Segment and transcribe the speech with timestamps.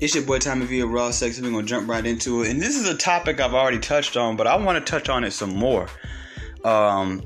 [0.00, 1.40] It's your boy Tommy V of Raw Sex.
[1.40, 4.36] We're gonna jump right into it, and this is a topic I've already touched on,
[4.36, 5.88] but I want to touch on it some more,
[6.64, 7.22] um,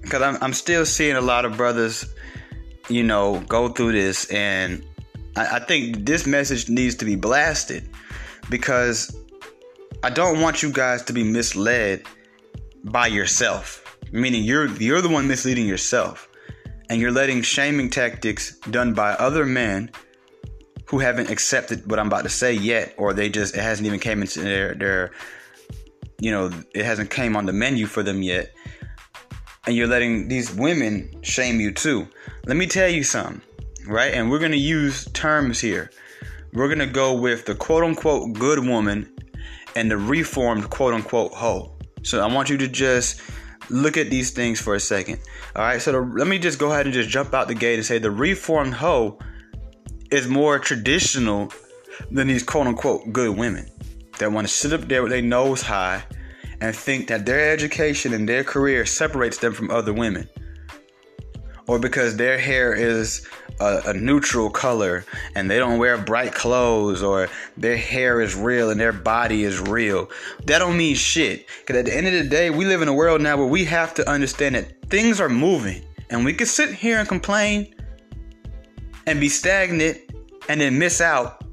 [0.00, 2.06] because I'm I'm still seeing a lot of brothers,
[2.88, 4.86] you know, go through this, and
[5.36, 7.90] I, I think this message needs to be blasted
[8.48, 9.14] because
[10.04, 12.04] I don't want you guys to be misled
[12.84, 16.28] by yourself, meaning you're you're the one misleading yourself,
[16.88, 19.90] and you're letting shaming tactics done by other men
[20.86, 24.00] who haven't accepted what I'm about to say yet, or they just it hasn't even
[24.00, 25.10] came into their their
[26.20, 28.52] you know it hasn't came on the menu for them yet,
[29.66, 32.08] and you're letting these women shame you too.
[32.46, 33.40] Let me tell you something,
[33.86, 34.12] right?
[34.12, 35.90] And we're gonna use terms here.
[36.52, 39.10] We're gonna go with the quote unquote good woman
[39.76, 41.72] and the reformed quote unquote hoe.
[42.02, 43.20] So I want you to just
[43.70, 45.20] look at these things for a second.
[45.56, 47.76] All right, so the, let me just go ahead and just jump out the gate
[47.76, 49.18] and say the reformed hoe
[50.14, 51.52] is more traditional
[52.10, 53.68] than these quote unquote good women
[54.18, 56.04] that want to sit up there with their nose high
[56.60, 60.28] and think that their education and their career separates them from other women.
[61.66, 63.26] Or because their hair is
[63.58, 65.04] a, a, neutral color
[65.34, 69.58] and they don't wear bright clothes or their hair is real and their body is
[69.60, 70.10] real.
[70.44, 71.46] That don't mean shit.
[71.60, 73.64] Because at the end of the day, we live in a world now where we
[73.64, 75.82] have to understand that things are moving.
[76.10, 77.74] And we can sit here and complain
[79.06, 79.98] and be stagnant
[80.48, 81.44] and then miss out.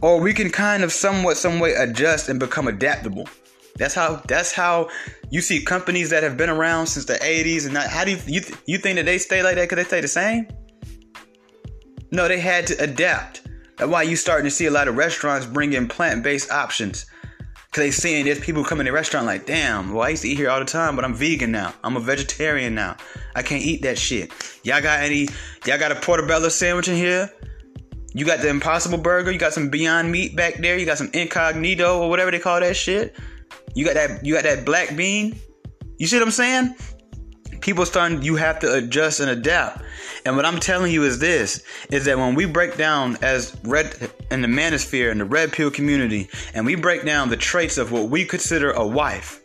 [0.00, 3.28] Or we can kind of somewhat, some way adjust and become adaptable.
[3.76, 4.16] That's how.
[4.26, 4.90] That's how
[5.30, 8.18] you see companies that have been around since the '80s, and not, how do you
[8.26, 10.48] you, you think that they stay like that because they stay the same?
[12.10, 13.42] No, they had to adapt.
[13.78, 17.06] That's why you starting to see a lot of restaurants bring in plant-based options.
[17.72, 20.28] Cause they seeing there's people coming to the restaurant like, damn, well I used to
[20.28, 21.72] eat here all the time, but I'm vegan now.
[21.82, 22.98] I'm a vegetarian now.
[23.34, 24.30] I can't eat that shit.
[24.62, 25.28] Y'all got any?
[25.64, 27.30] Y'all got a portobello sandwich in here?
[28.14, 29.30] You got the Impossible Burger.
[29.30, 30.78] You got some Beyond Meat back there.
[30.78, 33.16] You got some Incogmeato or whatever they call that shit.
[33.74, 34.24] You got that.
[34.24, 35.38] You got that black bean.
[35.98, 36.74] You see what I'm saying?
[37.60, 38.22] People starting.
[38.22, 39.82] You have to adjust and adapt.
[40.24, 43.96] And what I'm telling you is this: is that when we break down as red
[44.30, 47.92] in the manosphere and the red pill community, and we break down the traits of
[47.92, 49.40] what we consider a wife,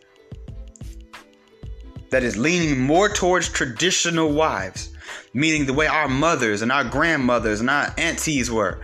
[2.09, 4.89] that is leaning more towards traditional wives
[5.37, 8.81] meaning the way our mothers and our grandmothers and our aunties were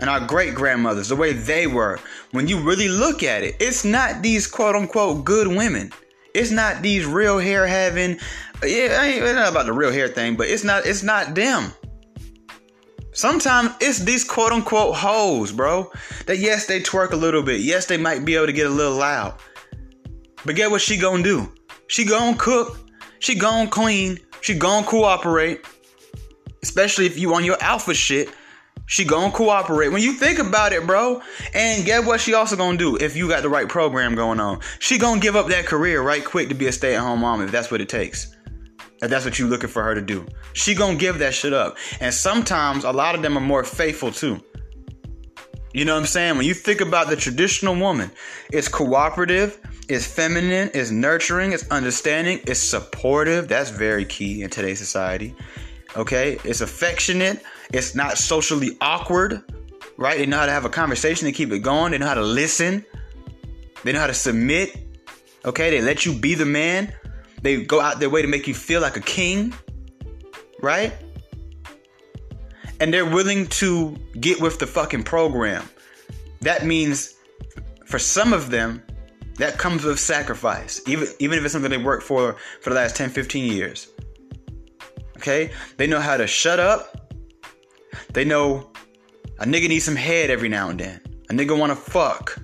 [0.00, 2.00] and our great grandmothers, the way they were.
[2.30, 5.92] When you really look at it, it's not these quote unquote good women.
[6.34, 8.18] It's not these real hair having.
[8.64, 10.86] Yeah, I ain't not about the real hair thing, but it's not.
[10.86, 11.72] It's not them.
[13.12, 15.90] Sometimes it's these quote unquote hoes, bro.
[16.26, 17.60] That yes, they twerk a little bit.
[17.60, 19.38] Yes, they might be able to get a little loud.
[20.46, 21.52] But get what she gonna do?
[21.88, 22.78] She gonna cook.
[23.18, 24.18] She gonna clean.
[24.40, 25.64] She gonna cooperate.
[26.62, 28.30] Especially if you on your alpha shit.
[28.86, 29.88] She gonna cooperate.
[29.90, 31.20] When you think about it, bro.
[31.54, 34.60] And get what she also gonna do if you got the right program going on.
[34.78, 37.70] She gonna give up that career right quick to be a stay-at-home mom if that's
[37.70, 38.34] what it takes.
[39.02, 40.26] If that's what you looking for her to do.
[40.54, 41.76] She gonna give that shit up.
[42.00, 44.42] And sometimes a lot of them are more faithful too.
[45.78, 46.36] You know what I'm saying?
[46.36, 48.10] When you think about the traditional woman,
[48.50, 53.46] it's cooperative, it's feminine, it's nurturing, it's understanding, it's supportive.
[53.46, 55.36] That's very key in today's society.
[55.96, 56.40] Okay?
[56.42, 59.44] It's affectionate, it's not socially awkward,
[59.96, 60.18] right?
[60.18, 62.22] They know how to have a conversation and keep it going, they know how to
[62.22, 62.84] listen,
[63.84, 64.76] they know how to submit.
[65.44, 65.70] Okay?
[65.70, 66.92] They let you be the man.
[67.42, 69.54] They go out their way to make you feel like a king,
[70.60, 70.92] right?
[72.80, 75.68] And they're willing to get with the fucking program.
[76.40, 77.14] That means
[77.86, 78.82] for some of them,
[79.38, 82.96] that comes with sacrifice, even even if it's something they worked for for the last
[82.96, 83.88] 10, 15 years.
[85.16, 85.52] Okay?
[85.76, 87.12] They know how to shut up.
[88.12, 88.70] They know
[89.38, 91.00] a nigga needs some head every now and then.
[91.30, 92.38] A nigga wanna fuck.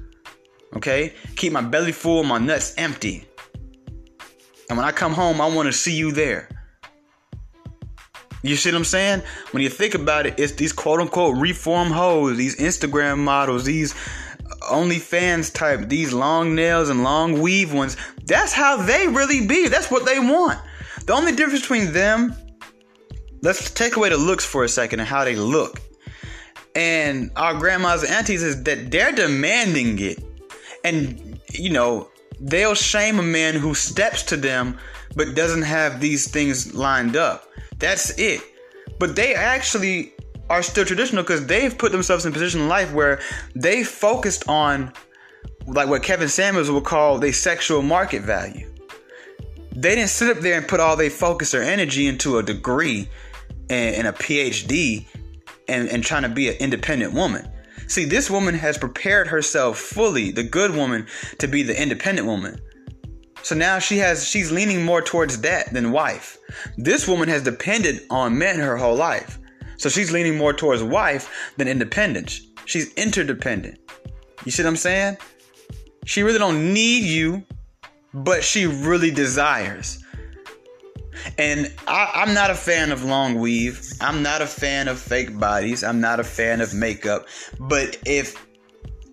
[0.77, 1.15] Okay?
[1.37, 3.27] Keep my belly full, my nuts empty.
[4.69, 6.49] And when I come home, I wanna see you there.
[8.45, 9.23] You see what I'm saying?
[9.53, 13.95] When you think about it, it's these quote unquote reform hoes, these Instagram models, these
[14.71, 17.97] OnlyFans type, these long nails and long weave ones.
[18.27, 19.69] That's how they really be.
[19.69, 20.59] That's what they want.
[21.07, 22.35] The only difference between them,
[23.41, 25.81] let's take away the looks for a second and how they look.
[26.75, 30.23] And our grandmas and aunties is that they're demanding it.
[30.85, 34.79] And, you know, they'll shame a man who steps to them
[35.17, 37.49] but doesn't have these things lined up.
[37.79, 38.41] That's it.
[38.99, 40.13] But they actually
[40.51, 43.21] are still traditional because they've put themselves in a position in life where
[43.55, 44.93] they focused on
[45.67, 48.71] like what Kevin Samuels would call the sexual market value.
[49.73, 53.09] They didn't sit up there and put all their focus or energy into a degree
[53.71, 55.07] and, and a PhD
[55.69, 57.49] and, and trying to be an independent woman.
[57.87, 61.07] See, this woman has prepared herself fully, the good woman,
[61.39, 62.61] to be the independent woman.
[63.45, 66.39] So now she has she's leaning more towards that than wife.
[66.79, 69.39] This woman has depended on men her whole life.
[69.77, 72.41] So she's leaning more towards wife than independence.
[72.65, 73.79] She's interdependent.
[74.47, 75.19] You see what I'm saying?
[76.07, 77.45] She really don't need you,
[78.15, 80.03] but she really desires.
[81.37, 83.83] And I, am not a fan of long weave.
[84.01, 85.85] I'm not a fan of fake bodies.
[85.85, 87.27] I'm not a fan of makeup.
[87.61, 88.47] But if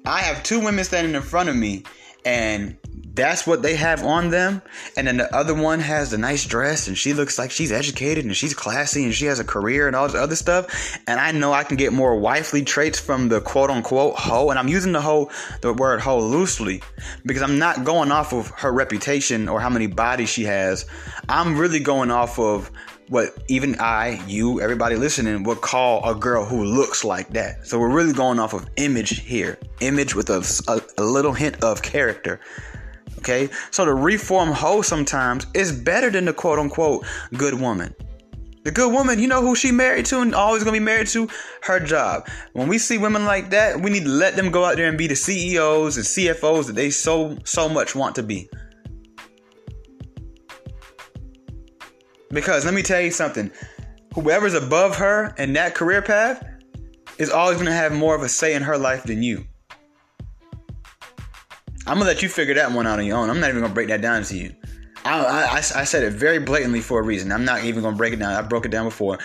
[0.05, 1.83] I have two women standing in front of me
[2.25, 2.77] and
[3.13, 4.61] that's what they have on them.
[4.95, 8.25] And then the other one has the nice dress and she looks like she's educated
[8.25, 10.97] and she's classy and she has a career and all this other stuff.
[11.07, 14.49] And I know I can get more wifely traits from the quote unquote hoe.
[14.49, 15.29] And I'm using the hoe,
[15.61, 16.81] the word hoe loosely
[17.25, 20.85] because I'm not going off of her reputation or how many bodies she has.
[21.27, 22.71] I'm really going off of
[23.09, 27.67] what even I, you, everybody listening would call a girl who looks like that.
[27.67, 31.61] So we're really going off of image here, image with a, a, a little hint
[31.61, 32.39] of character.
[33.21, 37.05] Okay, so the reform hoe sometimes is better than the quote unquote
[37.37, 37.93] good woman.
[38.63, 41.29] The good woman, you know who she married to and always gonna be married to?
[41.61, 42.27] Her job.
[42.53, 44.97] When we see women like that, we need to let them go out there and
[44.97, 48.49] be the CEOs and CFOs that they so so much want to be.
[52.29, 53.51] Because let me tell you something.
[54.15, 56.43] Whoever's above her in that career path
[57.19, 59.45] is always gonna have more of a say in her life than you.
[61.87, 63.29] I'm gonna let you figure that one out on your own.
[63.29, 64.53] I'm not even gonna break that down to you.
[65.03, 67.31] I, I, I said it very blatantly for a reason.
[67.31, 68.33] I'm not even gonna break it down.
[68.33, 69.17] I broke it down before.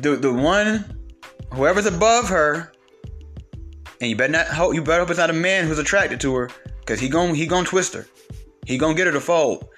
[0.00, 0.84] The the one,
[1.52, 2.72] whoever's above her,
[4.00, 6.34] and you better not hope you better hope it's not a man who's attracted to
[6.36, 6.50] her,
[6.86, 8.06] cause he gon' he gon' twist her.
[8.66, 9.68] He gonna get her to fold.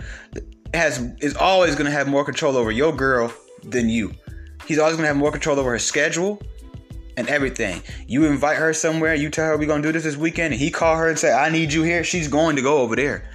[0.75, 3.33] Has is always gonna have more control over your girl
[3.63, 4.13] than you.
[4.67, 6.41] He's always gonna have more control over her schedule
[7.17, 7.83] and everything.
[8.07, 10.71] You invite her somewhere, you tell her we're gonna do this this weekend, and he
[10.71, 13.31] call her and say, "I need you here." She's going to go over there.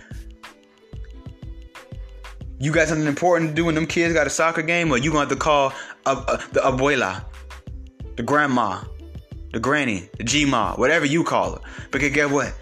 [2.59, 5.11] You got something important to do when them kids got a soccer game, or you
[5.11, 5.73] gonna have to call
[6.05, 7.23] a, a, the abuela,
[8.15, 8.83] the grandma,
[9.53, 11.61] the granny, the G-ma, whatever you call her.
[11.91, 12.53] Because guess what?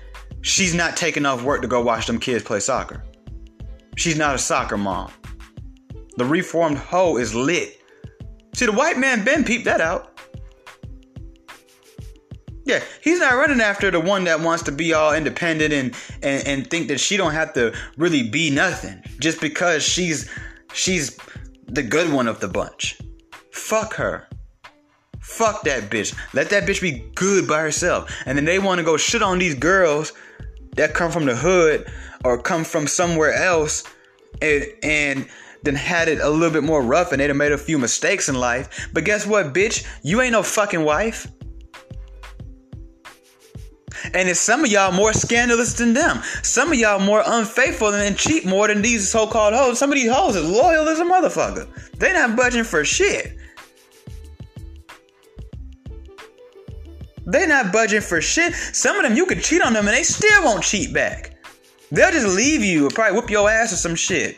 [0.41, 3.03] She's not taking off work to go watch them kids play soccer.
[3.95, 5.11] She's not a soccer mom.
[6.17, 7.81] The reformed hoe is lit.
[8.53, 10.14] See, the white man Ben peeped that out.
[12.65, 16.47] Yeah, he's not running after the one that wants to be all independent and, and
[16.47, 20.29] and think that she don't have to really be nothing just because she's
[20.73, 21.17] she's
[21.67, 22.99] the good one of the bunch.
[23.51, 24.27] Fuck her.
[25.19, 26.15] Fuck that bitch.
[26.33, 28.11] Let that bitch be good by herself.
[28.25, 30.13] And then they want to go shit on these girls
[30.75, 31.91] that come from the hood
[32.23, 33.83] or come from somewhere else
[34.41, 35.27] and and
[35.63, 38.27] then had it a little bit more rough and they'd have made a few mistakes
[38.27, 38.89] in life.
[38.91, 39.85] But guess what, bitch?
[40.03, 41.27] You ain't no fucking wife.
[44.13, 46.21] And it's some of y'all more scandalous than them.
[46.43, 49.79] Some of y'all more unfaithful and cheat more than these so-called hoes.
[49.79, 51.67] Some of these hoes is loyal as a motherfucker.
[51.97, 53.37] They not budging for shit.
[57.27, 58.53] They not budging for shit.
[58.53, 61.35] Some of them you could cheat on them and they still won't cheat back.
[61.91, 64.37] They'll just leave you or probably whoop your ass or some shit.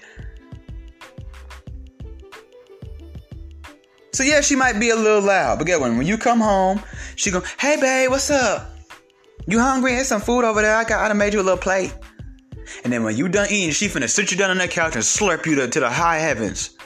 [4.14, 5.98] So yeah, she might be a little loud, but get one.
[5.98, 6.81] When you come home,
[7.16, 8.77] she go, "Hey babe, what's up?"
[9.47, 9.94] You hungry?
[9.94, 10.75] There's some food over there.
[10.75, 11.94] I got I made you a little plate.
[12.83, 15.04] And then when you done eating, she finna sit you down on that couch and
[15.04, 16.77] slurp you to, to the high heavens.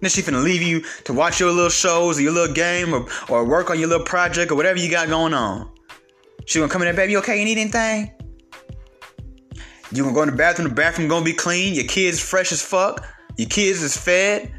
[0.00, 3.06] Then she finna leave you to watch your little shows or your little game or,
[3.30, 5.70] or work on your little project or whatever you got going on.
[6.44, 8.10] She gonna come in there, baby, okay, you need anything?
[9.90, 12.62] You gonna go in the bathroom, the bathroom gonna be clean, your kids fresh as
[12.62, 13.06] fuck,
[13.36, 14.52] your kids is fed.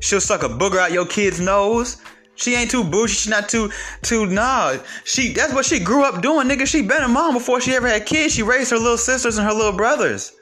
[0.00, 2.02] She'll suck a booger out your kid's nose.
[2.40, 3.12] She ain't too bougie.
[3.12, 3.70] She not too
[4.00, 4.76] too nah.
[5.04, 6.66] She that's what she grew up doing, nigga.
[6.66, 8.34] She been a mom before she ever had kids.
[8.34, 10.32] She raised her little sisters and her little brothers.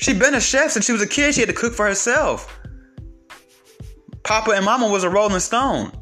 [0.00, 1.34] She been a chef since she was a kid.
[1.34, 2.58] She had to cook for herself.
[4.24, 5.92] Papa and Mama was a Rolling Stone.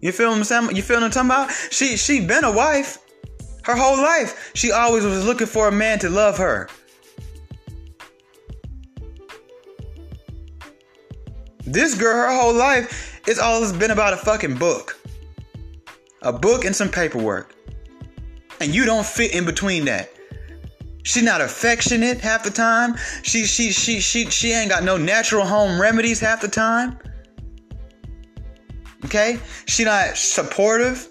[0.00, 0.74] You feel what I'm saying?
[0.74, 1.50] You feel what I'm talking about?
[1.70, 2.98] She she been a wife.
[3.64, 6.68] Her whole life, she always was looking for a man to love her.
[11.64, 14.98] This girl, her whole life, it's all been about a fucking book.
[16.22, 17.54] A book and some paperwork.
[18.60, 20.10] And you don't fit in between that.
[21.02, 22.96] She's not affectionate half the time.
[23.22, 26.98] She she she she she ain't got no natural home remedies half the time.
[29.04, 29.38] Okay?
[29.66, 31.08] She not supportive.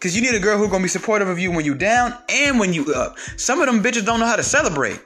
[0.00, 2.58] Cause you need a girl who's gonna be supportive of you when you down and
[2.58, 3.18] when you up.
[3.36, 5.00] Some of them bitches don't know how to celebrate.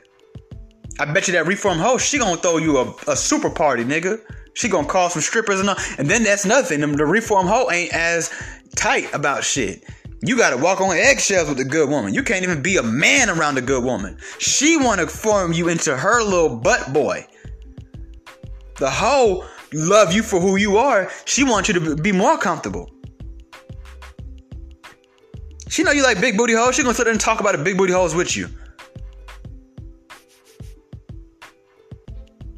[0.98, 4.20] I bet you that reform host, she gonna throw you a, a super party, nigga.
[4.54, 5.76] She gonna call some strippers and all.
[5.98, 6.80] And then that's nothing.
[6.80, 8.30] The reform hoe ain't as
[8.76, 9.84] tight about shit.
[10.22, 12.12] You gotta walk on eggshells with a good woman.
[12.12, 14.18] You can't even be a man around a good woman.
[14.38, 17.26] She wanna form you into her little butt boy.
[18.76, 21.10] The hoe love you for who you are.
[21.24, 22.90] She wants you to be more comfortable.
[25.68, 26.74] She know you like big booty hoes.
[26.74, 28.48] She gonna sit there and talk about the big booty hoes with you.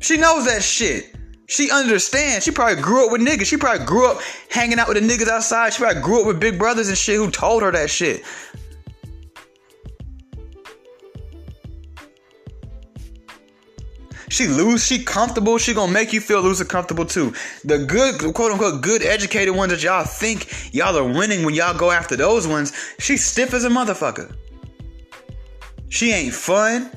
[0.01, 1.15] She knows that shit.
[1.53, 2.47] She understands.
[2.47, 3.45] She probably grew up with niggas.
[3.45, 5.75] She probably grew up hanging out with the niggas outside.
[5.75, 8.25] She probably grew up with big brothers and shit who told her that shit.
[14.31, 17.35] She loose, she comfortable, she gonna make you feel loose and comfortable too.
[17.67, 21.77] The good, quote unquote, good educated ones that y'all think y'all are winning when y'all
[21.77, 24.35] go after those ones, she stiff as a motherfucker.
[25.91, 26.91] She ain't fun.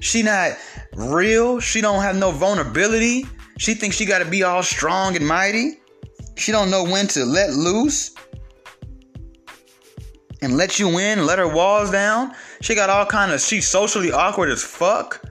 [0.00, 0.58] She not
[0.94, 1.58] real.
[1.58, 3.24] She don't have no vulnerability.
[3.58, 5.80] She thinks she gotta be all strong and mighty.
[6.36, 8.12] She don't know when to let loose
[10.42, 12.32] and let you in, let her walls down.
[12.60, 15.24] She got all kind of she's socially awkward as fuck.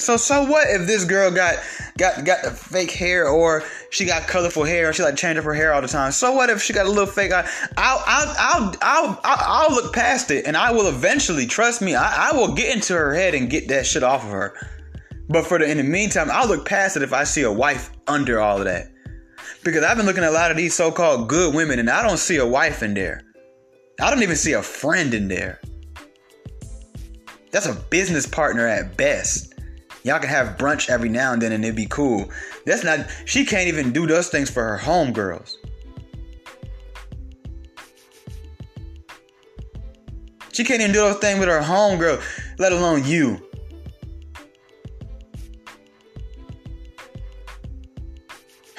[0.00, 1.56] So so what if this girl got
[1.96, 5.44] got got the fake hair or she got colorful hair or she like change up
[5.44, 6.12] her hair all the time?
[6.12, 7.32] So what if she got a little fake?
[7.32, 7.44] I'll
[7.76, 11.96] I'll I'll I'll, I'll, look past it and I will eventually trust me.
[11.96, 14.54] I, I will get into her head and get that shit off of her.
[15.28, 17.90] But for the in the meantime, I'll look past it if I see a wife
[18.06, 18.92] under all of that.
[19.64, 22.18] Because I've been looking at a lot of these so-called good women and I don't
[22.18, 23.22] see a wife in there.
[24.00, 25.60] I don't even see a friend in there.
[27.50, 29.47] That's a business partner at best.
[30.08, 32.30] Y'all can have brunch every now and then and it'd be cool.
[32.64, 35.56] That's not, she can't even do those things for her homegirls.
[40.50, 42.22] She can't even do those things with her homegirl,
[42.58, 43.38] let alone you.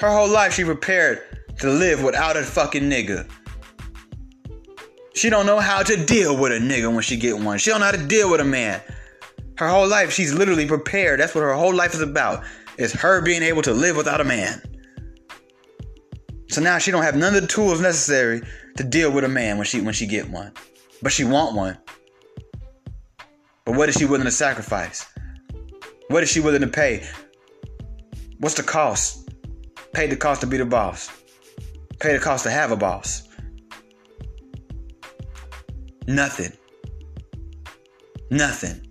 [0.00, 1.22] Her whole life she prepared
[1.60, 3.30] to live without a fucking nigga.
[5.14, 7.58] She don't know how to deal with a nigga when she get one.
[7.58, 8.82] She don't know how to deal with a man.
[9.60, 11.20] Her whole life, she's literally prepared.
[11.20, 12.44] That's what her whole life is about.
[12.78, 14.62] Is her being able to live without a man.
[16.48, 18.40] So now she don't have none of the tools necessary
[18.78, 20.54] to deal with a man when she when she get one.
[21.02, 21.76] But she want one.
[23.66, 25.04] But what is she willing to sacrifice?
[26.08, 27.06] What is she willing to pay?
[28.38, 29.28] What's the cost?
[29.92, 31.10] Pay the cost to be the boss.
[31.98, 33.28] Pay the cost to have a boss.
[36.06, 36.56] Nothing.
[38.30, 38.89] Nothing.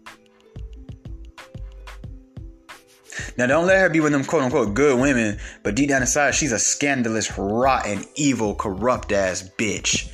[3.38, 6.36] Now, don't let her be of them quote unquote good women, but deep down inside,
[6.36, 10.12] she's a scandalous, rotten, evil, corrupt ass bitch.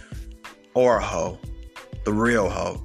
[0.74, 1.40] Or a hoe.
[2.04, 2.84] The real hoe.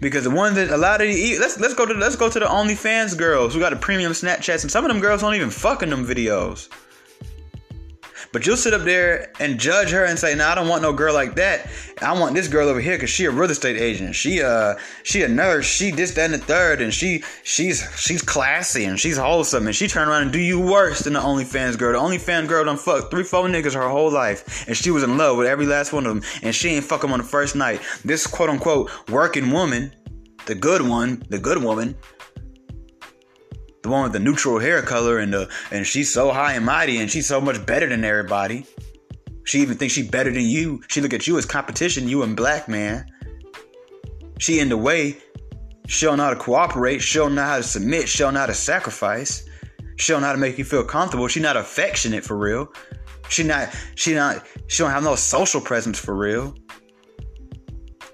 [0.00, 2.38] Because the one that a lot of the let's let's go to let's go to
[2.38, 5.50] the OnlyFans girls who got a premium Snapchats and some of them girls don't even
[5.50, 6.68] fucking them videos.
[8.32, 10.82] But you'll sit up there and judge her and say, "No, nah, I don't want
[10.82, 11.70] no girl like that.
[12.00, 14.14] I want this girl over here because she a real estate agent.
[14.14, 15.66] She uh she a nurse.
[15.66, 19.76] She this that and the third, and she she's she's classy and she's wholesome and
[19.76, 21.92] she turn around and do you worse than the OnlyFans girl.
[21.92, 25.18] The OnlyFans girl done fucked three four niggas her whole life, and she was in
[25.18, 27.54] love with every last one of them, and she ain't fuck them on the first
[27.54, 27.80] night.
[28.04, 29.92] This quote unquote working woman,
[30.46, 31.94] the good one, the good woman,
[33.82, 36.98] the one with the neutral hair color and the and she's so high and mighty
[36.98, 38.64] and she's so much better than everybody.
[39.44, 40.82] She even thinks she's better than you.
[40.88, 43.04] She look at you as competition, you and black man.
[44.38, 45.18] She in the way.
[45.88, 47.02] She don't know how to cooperate.
[47.02, 48.08] She don't know how to submit.
[48.08, 49.44] She don't know how to sacrifice.
[49.96, 51.26] She don't know how to make you feel comfortable.
[51.26, 52.72] She not affectionate for real.
[53.28, 53.74] She not.
[53.96, 54.46] She not.
[54.68, 56.54] She don't have no social presence for real.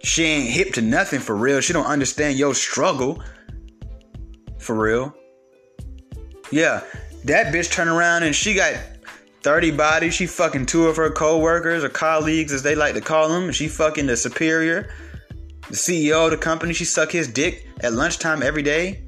[0.03, 1.61] She ain't hip to nothing for real.
[1.61, 3.23] She don't understand your struggle
[4.59, 5.15] for real.
[6.51, 6.83] Yeah,
[7.25, 8.75] that bitch turned around and she got
[9.43, 10.15] 30 bodies.
[10.15, 13.53] She fucking two of her co-workers or colleagues, as they like to call them.
[13.53, 14.91] She fucking the superior,
[15.69, 16.75] the CEO of the company.
[16.75, 19.03] She suck his dick at lunchtime every day.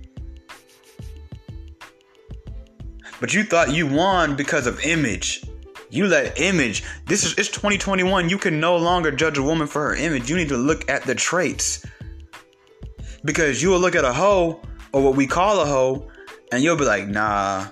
[3.21, 5.45] But you thought you won because of image.
[5.91, 6.85] You let image.
[7.07, 8.31] This is it's 2021.
[8.31, 10.31] You can no longer judge a woman for her image.
[10.31, 11.85] You need to look at the traits.
[13.25, 16.09] Because you will look at a hoe or what we call a hoe
[16.53, 17.67] and you'll be like, nah.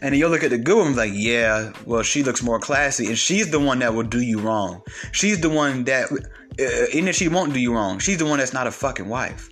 [0.00, 3.06] And then you'll look at the good one like, yeah, well, she looks more classy.
[3.06, 4.82] And she's the one that will do you wrong.
[5.10, 8.38] She's the one that, uh, even if she won't do you wrong, she's the one
[8.38, 9.50] that's not a fucking wife.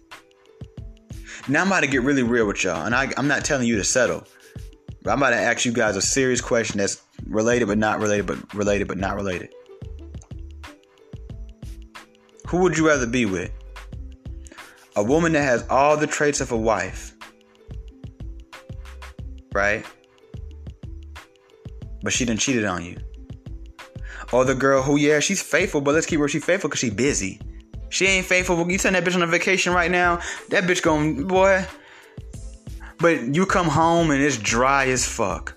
[1.49, 2.87] Now I'm about to get really real with y'all.
[2.87, 4.25] And I, I'm not telling you to settle.
[5.02, 8.26] But I'm about to ask you guys a serious question that's related but not related,
[8.26, 9.52] but related but not related.
[12.47, 13.50] Who would you rather be with?
[14.97, 17.14] A woman that has all the traits of a wife,
[19.52, 19.85] right?
[22.02, 22.97] But she done cheated on you.
[24.33, 26.90] Or the girl who, yeah, she's faithful, but let's keep her she faithful because she
[26.90, 27.40] busy.
[27.88, 28.71] She ain't faithful.
[28.71, 30.21] You send that bitch on a vacation right now.
[30.50, 31.66] That bitch going, boy.
[32.99, 35.57] But you come home and it's dry as fuck.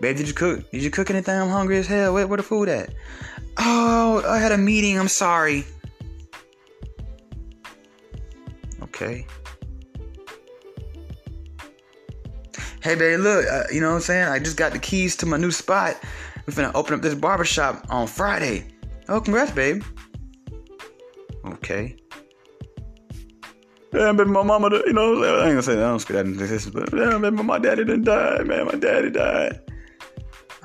[0.00, 0.70] Babe, did you cook?
[0.70, 1.40] Did you cook anything?
[1.40, 2.14] I'm hungry as hell.
[2.14, 2.94] Where, where the food at?
[3.58, 4.98] Oh, I had a meeting.
[4.98, 5.64] I'm sorry.
[8.82, 9.26] Okay.
[12.82, 14.26] Hey, babe, look, uh, you know what I'm saying?
[14.26, 15.96] I just got the keys to my new spot.
[16.46, 18.66] We're finna open up this barbershop on Friday.
[19.08, 19.84] Oh, congrats, babe.
[21.46, 21.94] Okay.
[23.92, 25.84] Yeah, baby, my mama, you know, I ain't gonna say that.
[25.84, 28.66] I don't scare that into this, but yeah, baby, my daddy didn't die, man.
[28.66, 29.60] My daddy died.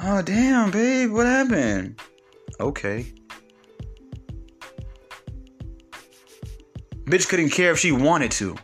[0.01, 2.01] Oh, damn, babe, what happened?
[2.59, 3.13] Okay.
[7.05, 8.55] Bitch couldn't care if she wanted to.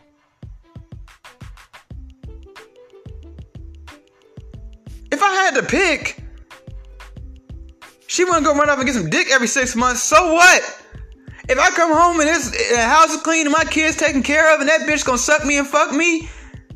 [5.54, 6.22] To pick,
[8.06, 10.02] she wanna go run off and get some dick every six months.
[10.02, 10.62] So what?
[11.48, 14.60] If I come home and this house is clean and my kids taken care of
[14.60, 16.28] and that bitch gonna suck me and fuck me,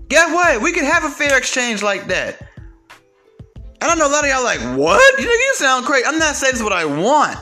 [0.09, 0.61] guess what?
[0.61, 2.41] We can have a fair exchange like that.
[3.81, 5.21] And I know a lot of y'all like, what?
[5.21, 6.05] You you sound crazy.
[6.07, 7.39] I'm not saying this is what I want.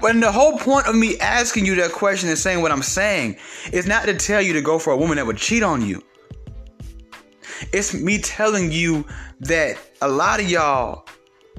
[0.00, 3.36] But the whole point of me asking you that question and saying what I'm saying
[3.72, 6.02] is not to tell you to go for a woman that would cheat on you.
[7.72, 9.06] It's me telling you
[9.40, 11.05] that a lot of y'all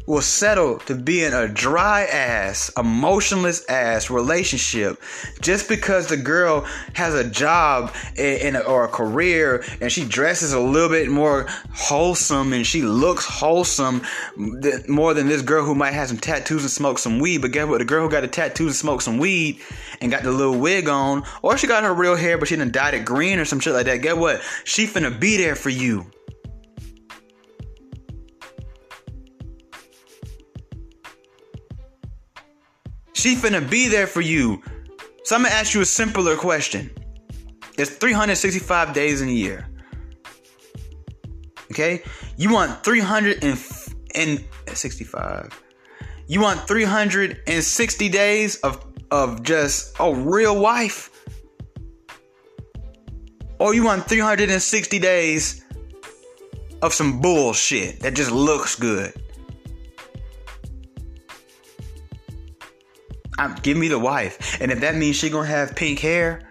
[0.06, 5.02] will settle to be in a dry ass, emotionless ass relationship
[5.42, 6.62] just because the girl
[6.94, 11.46] has a job in, a, or a career and she dresses a little bit more
[11.74, 14.02] wholesome and she looks wholesome
[14.88, 17.42] more than this girl who might have some tattoos and smoke some weed.
[17.42, 17.80] But guess what?
[17.80, 19.62] The girl who got the tattoos and smoke some weed
[20.00, 22.72] and got the little wig on, or she got her real hair but she done
[22.72, 23.98] dyed it green or some shit like that.
[23.98, 24.42] Get what?
[24.64, 26.06] She finna be there for you.
[33.18, 34.62] She finna be there for you.
[35.24, 36.92] So I'm gonna ask you a simpler question.
[37.76, 39.68] It's 365 days in a year.
[41.72, 42.04] Okay?
[42.38, 45.64] You want 365.
[46.28, 51.10] You want 360 days of of just a real wife?
[53.58, 55.64] Or you want 360 days
[56.84, 59.12] of some bullshit that just looks good?
[63.38, 64.60] I'm, give me the wife.
[64.62, 66.42] And if that means she gonna have pink hair,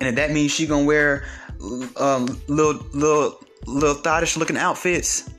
[0.00, 1.24] and if that means she gonna wear
[1.96, 5.30] um, little little little thottish looking outfits,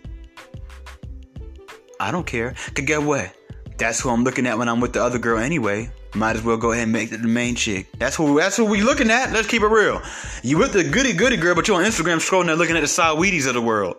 [2.00, 2.52] I don't care.
[2.74, 3.34] Cause get what?
[3.78, 5.92] That's who I'm looking at when I'm with the other girl anyway.
[6.16, 7.88] Might as well go ahead and make it the main chick.
[7.98, 9.34] That's who that's who we looking at.
[9.34, 10.02] Let's keep it real.
[10.44, 12.88] You with the goody goody girl, but you're on Instagram scrolling and looking at the
[12.88, 13.98] Saweeties of the world.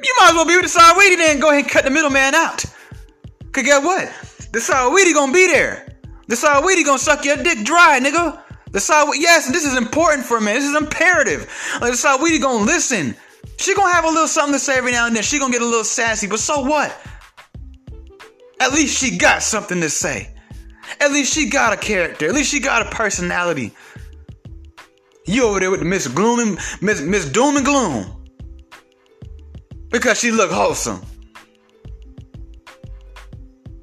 [0.00, 2.34] You might as well be with the Saweetie then go ahead and cut the middleman
[2.34, 2.64] out.
[3.52, 4.12] Cause get what?
[4.52, 5.86] The Saweetie gonna be there.
[6.26, 8.42] The Saweetie gonna suck your dick dry, nigga.
[8.72, 10.52] The Saweetie, yes, this is important for me.
[10.52, 11.40] This is imperative.
[11.80, 13.14] Like the Saweetie gonna listen.
[13.58, 15.22] She gonna have a little something to say every now and then.
[15.22, 16.96] She gonna get a little sassy, but so what?
[18.60, 20.34] At least she got something to say.
[21.00, 22.26] At least she got a character.
[22.26, 23.74] At least she got a personality.
[25.26, 28.14] You over there with Miss Gloom and Miss Miss Doom and Gloom.
[29.90, 31.02] Because she look wholesome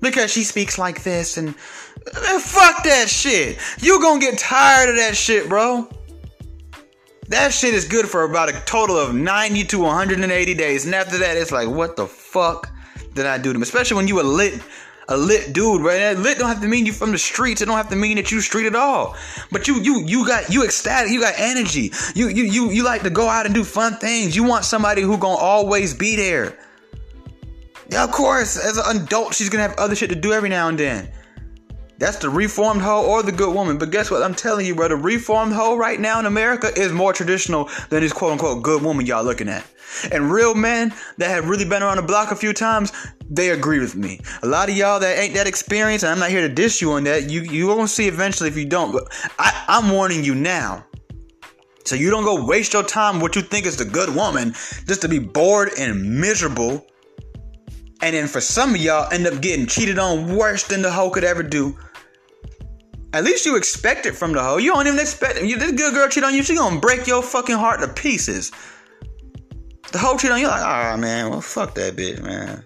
[0.05, 3.59] because she speaks like this and man, fuck that shit.
[3.79, 5.89] You gonna get tired of that shit, bro.
[7.27, 10.85] That shit is good for about a total of 90 to 180 days.
[10.85, 12.71] And after that, it's like, what the fuck
[13.15, 13.63] did I do to him?
[13.63, 14.61] Especially when you a lit,
[15.09, 15.97] a lit dude, right?
[15.97, 17.61] That lit don't have to mean you from the streets.
[17.61, 19.15] It don't have to mean that you street at all.
[19.51, 21.11] But you, you, you got, you ecstatic.
[21.11, 21.91] You got energy.
[22.13, 24.35] You, you, you, you like to go out and do fun things.
[24.35, 26.55] You want somebody who gonna always be there.
[27.89, 28.57] Yeah, of course.
[28.57, 31.09] As an adult, she's gonna have other shit to do every now and then.
[31.97, 33.77] That's the reformed hoe or the good woman.
[33.77, 34.21] But guess what?
[34.21, 38.01] I'm telling you, bro, the reformed hoe right now in America is more traditional than
[38.01, 39.65] this quote unquote good woman y'all looking at.
[40.11, 42.91] And real men that have really been around the block a few times,
[43.29, 44.19] they agree with me.
[44.43, 46.91] A lot of y'all that ain't that experienced, and I'm not here to diss you
[46.91, 47.29] on that.
[47.29, 48.91] You you gonna see eventually if you don't.
[48.91, 49.03] But
[49.39, 50.85] I, I'm warning you now.
[51.85, 54.53] So you don't go waste your time what you think is the good woman
[54.87, 56.85] just to be bored and miserable
[58.01, 61.09] and then for some of y'all end up getting cheated on worse than the hoe
[61.09, 61.77] could ever do.
[63.13, 64.57] At least you expect it from the hoe.
[64.57, 65.45] You don't even expect it.
[65.45, 68.51] You, this good girl cheat on you, she gonna break your fucking heart to pieces.
[69.91, 72.65] The hoe cheat on you, like, ah man, well fuck that bitch, man.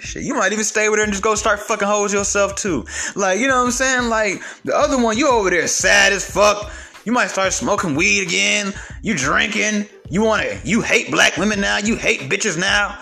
[0.00, 0.22] Shit.
[0.22, 2.84] You might even stay with her and just go start fucking hoes yourself too.
[3.16, 4.08] Like, you know what I'm saying?
[4.10, 6.70] Like the other one, you over there sad as fuck.
[7.04, 8.72] You might start smoking weed again.
[9.02, 9.86] You drinking.
[10.10, 11.78] You wanna you hate black women now.
[11.78, 12.98] You hate bitches now.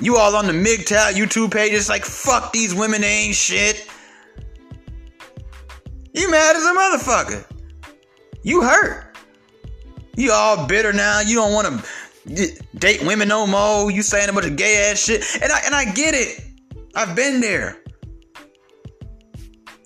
[0.00, 3.88] You all on the MGTOW YouTube pages like fuck these women they ain't shit.
[6.12, 7.44] You mad as a motherfucker.
[8.42, 9.16] You hurt.
[10.16, 11.20] You all bitter now.
[11.20, 11.82] You don't want
[12.26, 13.90] to date women no more.
[13.90, 15.24] You saying a bunch of gay ass shit.
[15.42, 16.42] And I and I get it.
[16.94, 17.78] I've been there.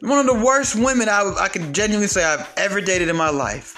[0.01, 3.31] One of the worst women I, I can genuinely say I've ever dated in my
[3.31, 3.77] life.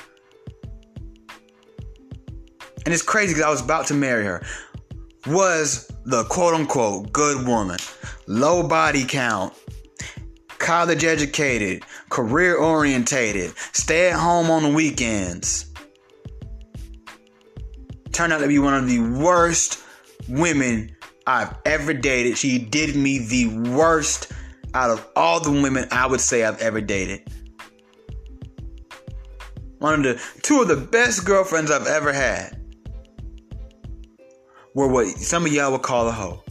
[2.84, 4.42] And it's crazy because I was about to marry her.
[5.26, 7.78] Was the quote unquote good woman,
[8.26, 9.54] low body count,
[10.58, 15.66] college educated, career orientated, stay at home on the weekends.
[18.10, 19.84] Turned out to be one of the worst
[20.28, 20.94] women
[21.26, 22.36] I've ever dated.
[22.36, 24.32] She did me the worst
[24.74, 27.28] out of all the women I would say I've ever dated.
[29.78, 32.61] One of the two of the best girlfriends I've ever had
[34.74, 36.42] were what some of y'all would call a hoe.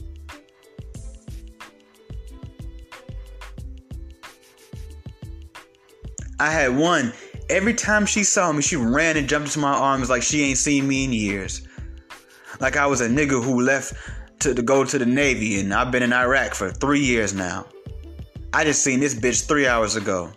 [6.40, 7.14] I had one.
[7.50, 10.58] Every time she saw me, she ran and jumped into my arms like she ain't
[10.58, 11.68] seen me in years.
[12.60, 13.94] Like I was a nigga who left
[14.40, 17.68] to, to go to the Navy and I've been in Iraq for three years now.
[18.54, 20.32] I just seen this bitch three hours ago.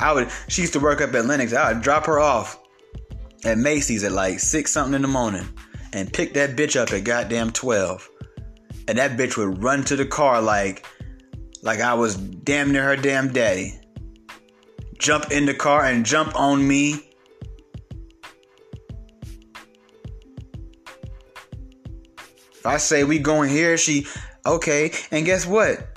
[0.00, 1.52] I would she used to work up at Lenox.
[1.52, 2.60] I would drop her off
[3.44, 5.46] at Macy's at like six something in the morning
[5.92, 8.08] and pick that bitch up at goddamn twelve.
[8.88, 10.86] And that bitch would run to the car like
[11.62, 13.78] like I was damn near her damn daddy
[15.02, 17.08] jump in the car and jump on me.
[22.54, 24.06] If I say we going here, she
[24.46, 24.92] okay.
[25.10, 25.88] And guess what?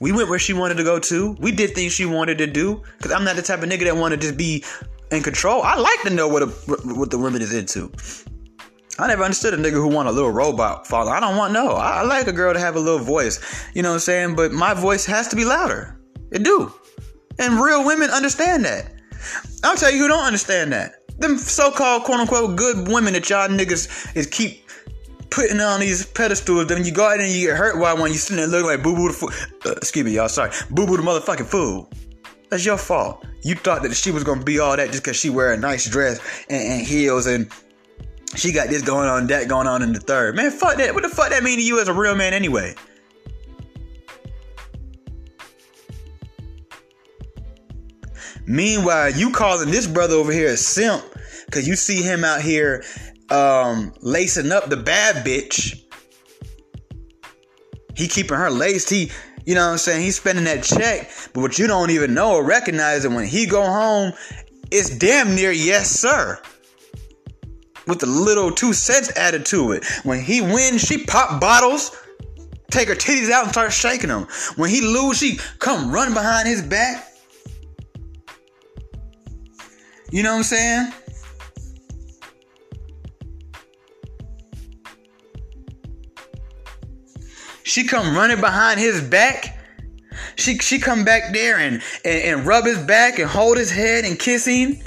[0.00, 1.32] We went where she wanted to go to.
[1.40, 2.82] We did things she wanted to do.
[3.00, 4.62] Cause I'm not the type of nigga that want to just be
[5.10, 5.62] in control.
[5.62, 7.90] I like to know what a, what the woman is into.
[9.00, 11.12] I never understood a nigga who want a little robot father.
[11.12, 11.72] I don't want no.
[11.72, 13.38] I, I like a girl to have a little voice.
[13.74, 14.36] You know what I'm saying?
[14.36, 16.00] But my voice has to be louder.
[16.32, 16.72] It do.
[17.38, 18.92] And real women understand that.
[19.62, 20.94] I'll tell you who don't understand that.
[21.20, 24.68] Them so-called quote-unquote good women that y'all niggas is keep
[25.30, 26.66] putting on these pedestals.
[26.66, 28.82] Then you go out and you get hurt while when you sitting there looking like
[28.82, 29.30] boo boo the fool.
[29.64, 30.28] Uh, excuse me, y'all.
[30.28, 31.88] Sorry, boo boo the motherfucking fool.
[32.50, 33.24] That's your fault.
[33.42, 35.88] You thought that she was gonna be all that just cause she wear a nice
[35.88, 37.52] dress and, and heels and
[38.36, 40.36] she got this going on, that going on in the third.
[40.36, 40.94] Man, fuck that.
[40.94, 42.74] What the fuck that mean to you as a real man anyway?
[48.46, 51.04] Meanwhile, you calling this brother over here a simp
[51.44, 52.82] because you see him out here
[53.30, 55.82] um, lacing up the bad bitch.
[57.94, 58.88] He keeping her laced.
[58.88, 59.10] He,
[59.44, 60.02] you know what I'm saying?
[60.02, 61.10] He's spending that check.
[61.34, 64.12] But what you don't even know or recognize that when he go home,
[64.70, 66.40] it's damn near yes, sir.
[67.88, 69.84] With a little two cents added to it.
[70.04, 71.96] When he wins, she pop bottles,
[72.70, 74.28] take her titties out and start shaking them.
[74.56, 77.08] When he lose, she come run behind his back
[80.10, 80.92] You know what I'm saying?
[87.62, 89.58] She come running behind his back.
[90.36, 94.06] She she come back there and, and, and rub his back and hold his head
[94.06, 94.78] and kiss him.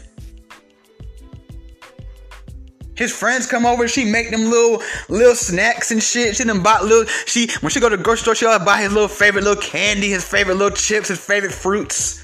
[3.02, 6.36] His friends come over, she make them little little snacks and shit.
[6.36, 8.80] She done bought little she when she go to the grocery store, she always buy
[8.80, 12.24] his little favorite little candy, his favorite little chips, his favorite fruits.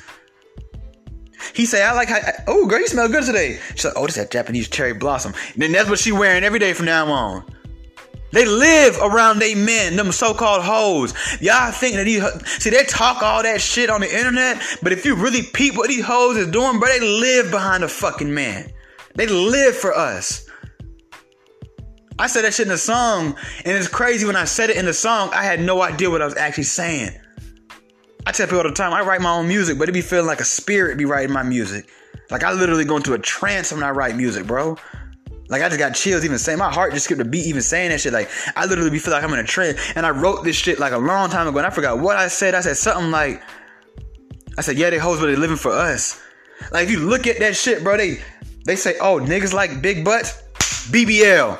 [1.55, 3.59] He say, I like how, oh, girl, you smell good today.
[3.71, 5.33] She's like, oh, this is that Japanese cherry blossom.
[5.53, 7.43] And then that's what she wearing every day from now on.
[8.31, 11.15] They live around they men, them so-called hoes.
[11.41, 12.23] Y'all think that these,
[12.61, 15.87] see, they talk all that shit on the internet, but if you really peep what
[15.87, 18.71] these hoes is doing, bro, they live behind a fucking man.
[19.15, 20.46] They live for us.
[22.19, 24.85] I said that shit in the song, and it's crazy when I said it in
[24.85, 27.11] the song, I had no idea what I was actually saying.
[28.25, 30.25] I tell people all the time, I write my own music, but it be feeling
[30.25, 31.89] like a spirit be writing my music.
[32.29, 34.77] Like I literally go into a trance when I write music, bro.
[35.49, 37.91] Like I just got chills even saying my heart just skipped a beat even saying
[37.91, 38.11] that shit.
[38.11, 39.79] Like I literally be feel like I'm in a trance.
[39.95, 42.27] And I wrote this shit like a long time ago and I forgot what I
[42.27, 42.53] said.
[42.53, 43.41] I said something like
[44.57, 46.21] I said, yeah, they hoes, but they living for us.
[46.71, 48.19] Like if you look at that shit, bro, they
[48.65, 50.41] they say, oh, niggas like big butts,
[50.91, 51.57] BBL.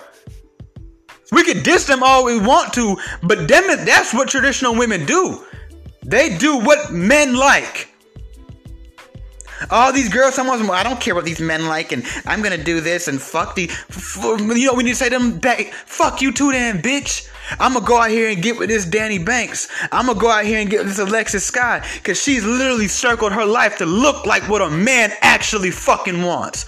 [1.32, 5.46] We can diss them all we want to, but them that's what traditional women do.
[6.04, 7.90] They do what men like.
[9.72, 13.08] All these girls, I don't care what these men like, and I'm gonna do this
[13.08, 13.70] and fuck the.
[13.70, 17.28] F- you know, need to say them back, fuck you too, damn bitch.
[17.60, 19.68] I'm gonna go out here and get with this Danny Banks.
[19.92, 23.34] I'm gonna go out here and get with this Alexis Scott, cause she's literally circled
[23.34, 26.66] her life to look like what a man actually fucking wants.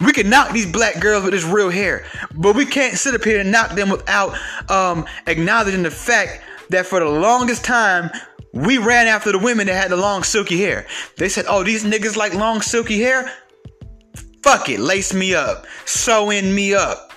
[0.00, 3.22] We can knock these black girls with this real hair, but we can't sit up
[3.22, 4.36] here and knock them without
[4.70, 8.10] um, acknowledging the fact that for the longest time
[8.52, 10.86] we ran after the women that had the long silky hair.
[11.16, 13.30] They said, "Oh, these niggas like long silky hair.
[14.42, 17.09] Fuck it, lace me up, sew in me up."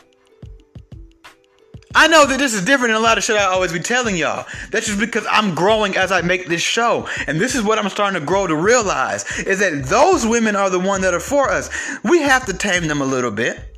[1.95, 4.15] I know that this is different than a lot of shit I always be telling
[4.15, 4.47] y'all.
[4.71, 7.08] That's just because I'm growing as I make this show.
[7.27, 10.69] And this is what I'm starting to grow to realize is that those women are
[10.69, 11.69] the one that are for us.
[12.03, 13.77] We have to tame them a little bit.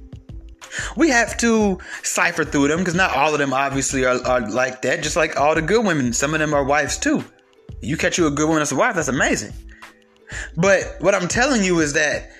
[0.95, 4.81] We have to cipher through them because not all of them obviously are, are like
[4.83, 5.03] that.
[5.03, 7.23] Just like all the good women, some of them are wives too.
[7.81, 9.53] You catch you a good woman as a wife, that's amazing.
[10.57, 12.31] But what I'm telling you is that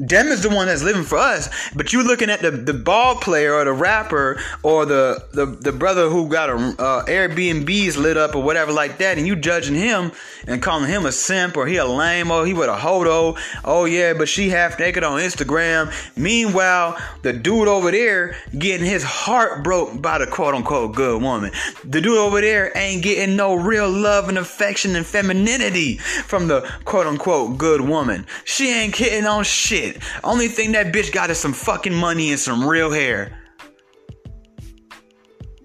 [0.00, 1.48] them is the one that's living for us.
[1.74, 5.72] But you looking at the, the ball player or the rapper or the the, the
[5.72, 9.74] brother who got a uh, Airbnb's lit up or whatever like that, and you judging
[9.74, 10.12] him
[10.46, 13.36] and calling him a simp or he a lame or he with a hodo.
[13.64, 15.92] Oh yeah, but she half naked on Instagram.
[16.16, 21.52] Meanwhile, the dude over there getting his heart broke by the quote unquote good woman.
[21.84, 26.62] The dude over there ain't getting no real love and affection and femininity from the
[26.84, 28.26] quote unquote good woman.
[28.44, 29.89] She ain't getting on shit
[30.24, 33.36] Only thing that bitch got is some fucking money and some real hair.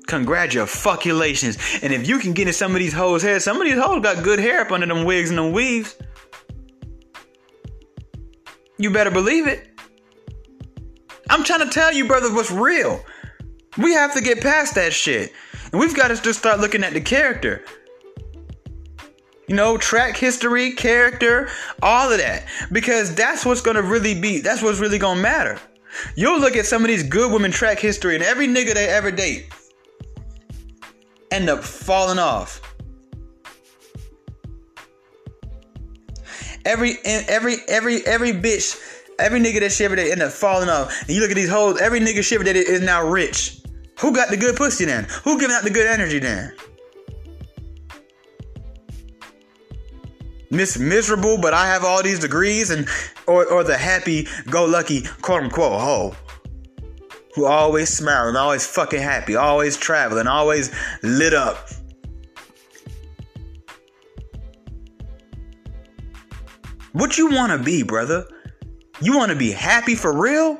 [0.07, 1.57] Congratulations.
[1.81, 4.01] And if you can get in some of these hoes' hair, some of these hoes
[4.03, 5.95] got good hair up under them wigs and them weaves.
[8.77, 9.69] You better believe it.
[11.29, 13.03] I'm trying to tell you, brother, what's real.
[13.77, 15.33] We have to get past that shit.
[15.71, 17.65] And we've got to just start looking at the character.
[19.47, 21.49] You know, track history, character,
[21.81, 22.47] all of that.
[22.71, 25.59] Because that's what's gonna really be, that's what's really gonna matter.
[26.15, 29.11] You'll look at some of these good women track history and every nigga they ever
[29.11, 29.53] date
[31.31, 32.61] end up falling off.
[36.65, 38.75] Every every every every bitch,
[39.19, 40.99] every nigga that ever date end up falling off.
[41.01, 43.61] And you look at these hoes, every nigga she that is now rich.
[43.99, 45.07] Who got the good pussy then?
[45.23, 46.53] Who giving out the good energy then?
[50.49, 52.87] Miss miserable, but I have all these degrees, and
[53.27, 56.15] or or the happy go lucky quote unquote hoe
[57.35, 61.69] who always smiling, always fucking happy, always traveling, always lit up.
[66.93, 68.25] What you want to be, brother?
[69.01, 70.57] You want to be happy for real?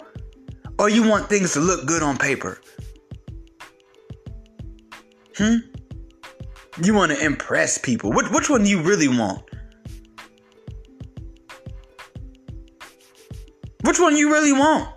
[0.77, 2.59] Or you want things to look good on paper?
[5.37, 5.55] Hmm?
[6.83, 8.11] You want to impress people.
[8.11, 9.44] Which, which one do you really want?
[13.85, 14.89] Which one you really want?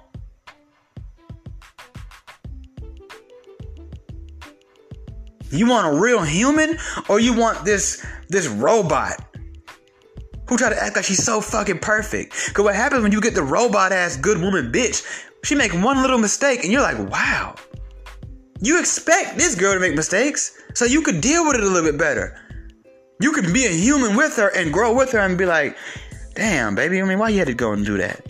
[5.50, 9.22] You want a real human or you want this this robot
[10.48, 12.32] who try to act like she's so fucking perfect?
[12.54, 15.04] Cause what happens when you get the robot ass good woman bitch,
[15.44, 17.56] she make one little mistake and you're like, wow.
[18.60, 21.90] You expect this girl to make mistakes so you could deal with it a little
[21.90, 22.40] bit better.
[23.20, 25.76] You could be a human with her and grow with her and be like,
[26.34, 28.24] damn, baby, I mean, why you had to go and do that?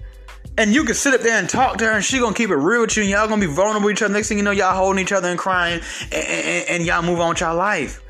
[0.58, 2.56] And you can sit up there and talk to her, and she gonna keep it
[2.56, 4.12] real with you, and y'all gonna be vulnerable with each other.
[4.12, 7.20] Next thing you know, y'all holding each other and crying, and, and, and y'all move
[7.20, 8.02] on with y'all life.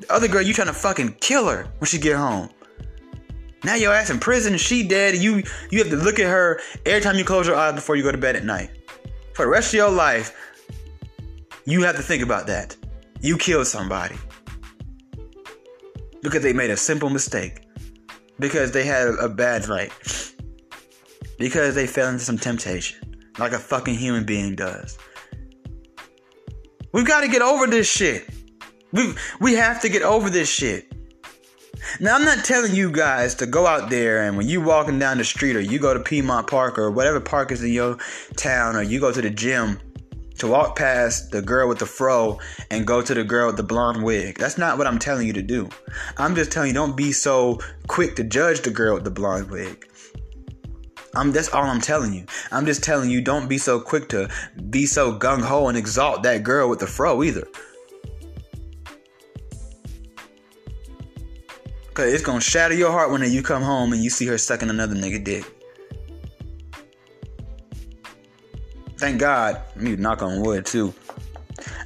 [0.00, 2.48] The other girl, you trying to fucking kill her when she get home.
[3.62, 5.16] Now your ass in prison, she dead.
[5.16, 8.02] You you have to look at her every time you close your eyes before you
[8.02, 8.70] go to bed at night.
[9.34, 10.34] For the rest of your life,
[11.66, 12.74] you have to think about that.
[13.20, 14.16] You killed somebody
[16.22, 17.66] because they made a simple mistake
[18.38, 19.92] because they had a bad night
[21.38, 22.98] because they fell into some temptation,
[23.38, 24.98] like a fucking human being does.
[26.92, 28.28] We've got to get over this shit.
[28.92, 30.92] We we have to get over this shit.
[32.00, 35.18] Now I'm not telling you guys to go out there and when you walking down
[35.18, 37.98] the street or you go to Piedmont Park or whatever park is in your
[38.36, 39.78] town or you go to the gym
[40.38, 42.38] to walk past the girl with the fro
[42.70, 44.38] and go to the girl with the blonde wig.
[44.38, 45.68] That's not what I'm telling you to do.
[46.16, 49.50] I'm just telling you don't be so quick to judge the girl with the blonde
[49.50, 49.88] wig.
[51.14, 52.24] I'm that's all I'm telling you.
[52.50, 54.28] I'm just telling you don't be so quick to
[54.70, 57.46] be so gung ho and exalt that girl with the fro either.
[61.94, 64.70] Cause it's gonna shatter your heart when you come home and you see her sucking
[64.70, 65.44] another nigga dick.
[68.98, 70.94] Thank God, me knock on wood too.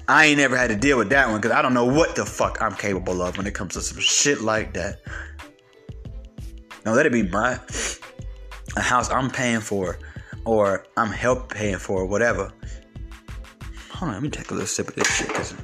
[0.08, 2.26] I ain't never had to deal with that one because I don't know what the
[2.26, 5.00] fuck I'm capable of when it comes to some shit like that.
[6.84, 7.58] Now let it be my
[8.76, 9.98] a house I'm paying for,
[10.44, 12.52] or I'm help paying for, whatever.
[13.90, 15.28] Hold on, let me take a little sip of this shit.
[15.28, 15.54] Cause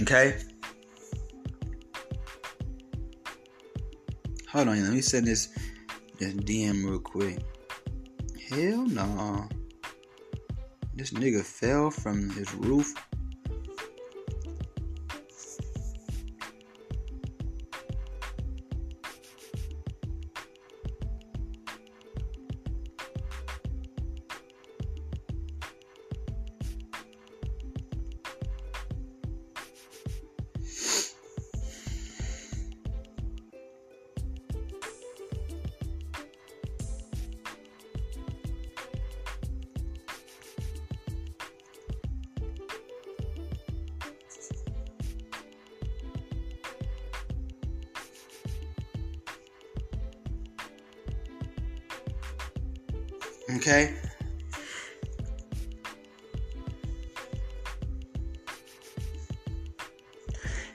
[0.00, 0.38] okay.
[4.50, 5.48] Hold on, let me send this
[6.18, 7.38] this DM real quick.
[8.48, 9.04] Hell no.
[9.04, 9.48] Nah.
[10.94, 12.94] This nigga fell from his roof
[53.54, 53.94] Okay?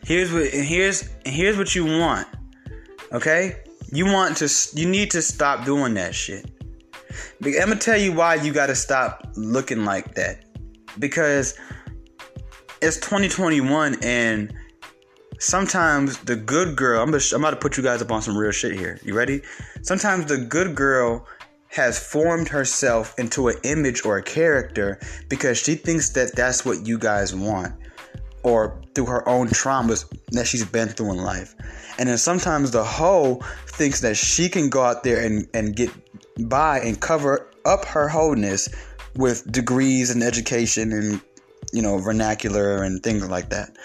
[0.04, 2.28] Here's what here's here's what you want.
[3.12, 3.64] Okay?
[3.92, 6.50] You want to you need to stop doing that shit.
[7.44, 10.46] I'm gonna tell you why you gotta stop looking like that.
[11.00, 11.58] Because
[12.82, 14.54] it's 2021 and
[15.40, 18.38] sometimes the good girl, I'm, gonna, I'm about to put you guys up on some
[18.38, 19.00] real shit here.
[19.04, 19.42] You ready?
[19.82, 21.26] Sometimes the good girl
[21.72, 26.86] has formed herself into an image or a character because she thinks that that's what
[26.86, 27.74] you guys want
[28.44, 31.56] or through her own traumas that she's been through in life.
[31.98, 33.36] And then sometimes the hoe
[33.68, 35.90] thinks that she can go out there and, and get
[36.50, 38.68] by and cover up her wholeness
[39.16, 41.22] with degrees and education and,
[41.72, 43.78] you know, vernacular and things like that.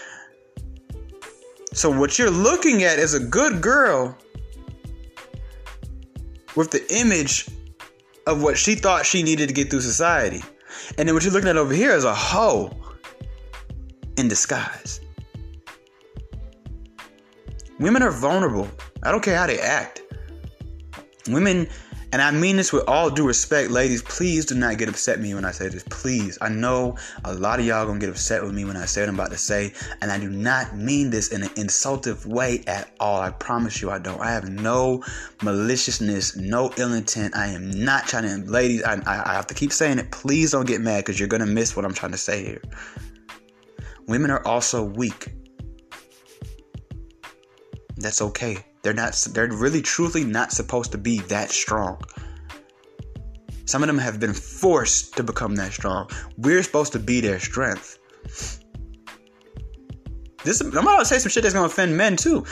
[1.72, 4.16] So what you're looking at is a good girl
[6.56, 7.48] with the image
[8.26, 10.42] of what she thought she needed to get through society.
[10.98, 12.70] And then what you're looking at over here is a hoe
[14.16, 15.00] in disguise.
[17.78, 18.68] Women are vulnerable.
[19.02, 20.02] I don't care how they act.
[21.28, 21.68] Women
[22.16, 24.00] and I mean this with all due respect, ladies.
[24.00, 25.82] Please do not get upset with me when I say this.
[25.82, 26.38] Please.
[26.40, 29.02] I know a lot of y'all are gonna get upset with me when I say
[29.02, 32.64] what I'm about to say, and I do not mean this in an insultive way
[32.66, 33.20] at all.
[33.20, 34.18] I promise you, I don't.
[34.18, 35.04] I have no
[35.42, 37.36] maliciousness, no ill intent.
[37.36, 38.50] I am not trying to.
[38.50, 40.10] Ladies, I, I, I have to keep saying it.
[40.10, 42.62] Please don't get mad because you're gonna miss what I'm trying to say here.
[44.06, 45.34] Women are also weak.
[47.98, 48.64] That's okay.
[48.86, 52.00] They're not they're really truly not supposed to be that strong.
[53.64, 56.08] Some of them have been forced to become that strong.
[56.36, 57.98] We're supposed to be their strength.
[60.44, 62.44] This I'm about to say some shit that's gonna offend men too.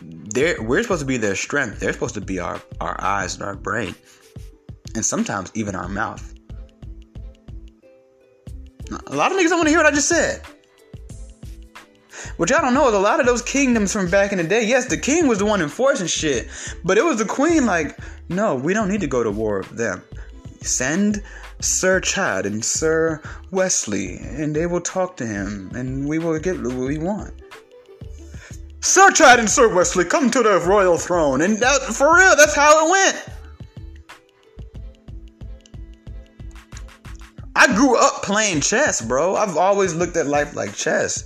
[0.00, 1.78] They're, we're supposed to be their strength.
[1.78, 3.94] They're supposed to be our, our eyes and our brain.
[4.94, 6.32] And sometimes even our mouth.
[9.08, 10.40] A lot of niggas don't want to hear what I just said.
[12.36, 14.64] What y'all don't know is a lot of those kingdoms from back in the day,
[14.64, 16.48] yes, the king was the one enforcing shit,
[16.84, 19.76] but it was the queen like, no, we don't need to go to war with
[19.76, 20.02] them.
[20.60, 21.22] Send
[21.60, 26.60] Sir Chad and Sir Wesley, and they will talk to him, and we will get
[26.60, 27.32] what we want.
[28.80, 32.54] Sir Chad and Sir Wesley come to the royal throne, and that, for real, that's
[32.54, 33.28] how it went.
[37.56, 39.34] I grew up playing chess, bro.
[39.34, 41.24] I've always looked at life like chess.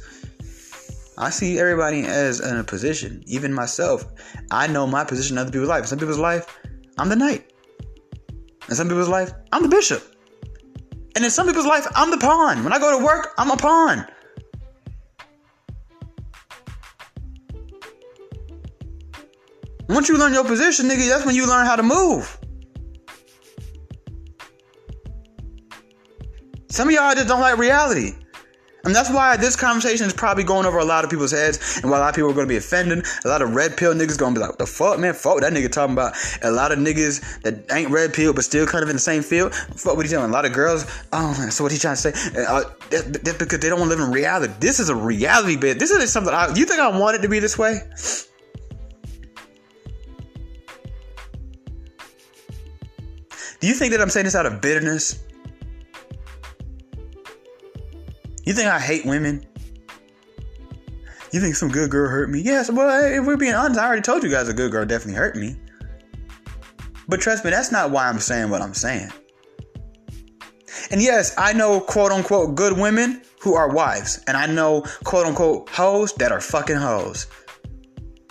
[1.20, 4.06] I see everybody as in a position, even myself.
[4.50, 5.84] I know my position in other people's life.
[5.84, 6.58] Some people's life,
[6.98, 7.52] I'm the knight.
[8.70, 10.02] In some people's life, I'm the bishop.
[11.14, 12.64] And in some people's life, I'm the pawn.
[12.64, 14.06] When I go to work, I'm a pawn.
[19.90, 22.38] Once you learn your position, nigga, that's when you learn how to move.
[26.70, 28.14] Some of y'all just don't like reality.
[28.84, 31.90] And that's why this conversation is probably going over a lot of people's heads, and
[31.90, 33.04] why a lot of people are going to be offended.
[33.24, 35.14] A lot of red pill niggas going to be like, the fuck, man?
[35.14, 38.66] Fuck that nigga talking about." A lot of niggas that ain't red pill but still
[38.66, 39.54] kind of in the same field.
[39.54, 40.30] Fuck what he telling.
[40.30, 40.86] A lot of girls.
[41.12, 42.10] Oh, man, so what he trying to say?
[42.10, 44.52] Uh, that, that's because they don't want to live in reality.
[44.60, 45.78] This is a reality bit.
[45.78, 46.32] This isn't something.
[46.32, 47.80] I, you think I want it to be this way?
[53.60, 55.22] Do you think that I'm saying this out of bitterness?
[58.50, 59.46] You think I hate women?
[61.30, 62.40] You think some good girl hurt me?
[62.40, 65.14] Yes, well, if we're being honest, I already told you guys a good girl definitely
[65.14, 65.54] hurt me.
[67.06, 69.12] But trust me, that's not why I'm saying what I'm saying.
[70.90, 75.26] And yes, I know quote unquote good women who are wives, and I know quote
[75.26, 77.28] unquote hoes that are fucking hoes.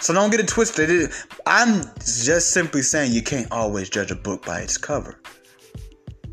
[0.02, 1.14] So don't get it twisted.
[1.46, 5.22] I'm just simply saying you can't always judge a book by its cover.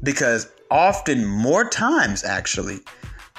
[0.02, 2.80] Because often, more times actually,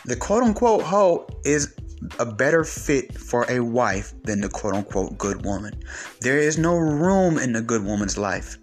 [0.08, 1.76] the quote unquote hoe is
[2.18, 5.74] a better fit for a wife than the quote unquote good woman.
[6.22, 8.58] There is no room in the good woman's life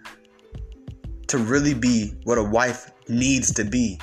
[1.29, 4.01] to really be what a wife needs to be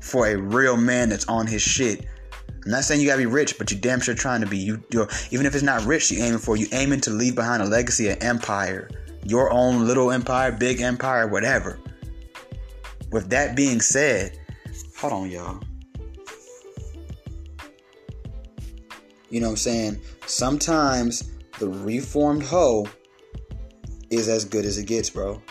[0.00, 2.06] for a real man that's on his shit.
[2.64, 4.56] I'm not saying you gotta be rich, but you damn sure trying to be.
[4.56, 6.56] You, you even if it's not rich, you aiming for.
[6.56, 8.88] You aiming to leave behind a legacy, an empire,
[9.22, 11.78] your own little empire, big empire, whatever.
[13.12, 14.38] With that being said,
[14.96, 15.60] hold on, y'all.
[19.34, 20.00] You know what I'm saying?
[20.26, 22.86] Sometimes the reformed hoe
[24.08, 25.42] is as good as it gets, bro.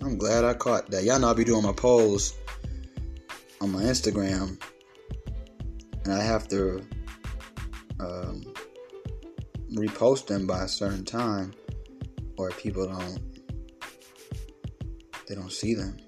[0.00, 1.04] I'm glad I caught that.
[1.04, 2.34] Y'all know I'll be doing my polls
[3.60, 4.60] on my Instagram,
[6.02, 6.84] and I have to
[8.00, 8.42] um,
[9.74, 11.52] repost them by a certain time,
[12.36, 13.20] or people don't
[15.28, 15.98] they don't see them.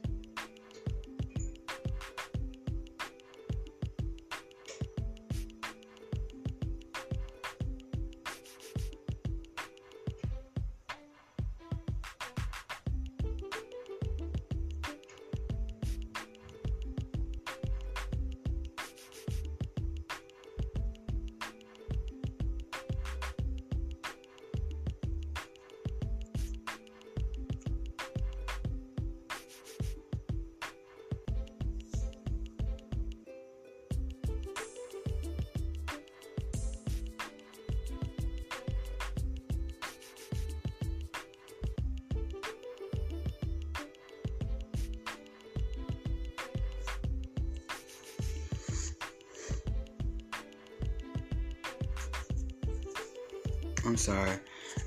[53.91, 54.39] I'm sorry.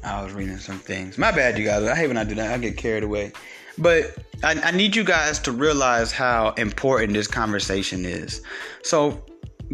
[0.02, 1.18] I was reading some things.
[1.18, 1.84] My bad, you guys.
[1.84, 2.54] I hate when I do that.
[2.54, 3.34] I get carried away.
[3.78, 8.42] But I, I need you guys to realize how important this conversation is.
[8.82, 9.26] So,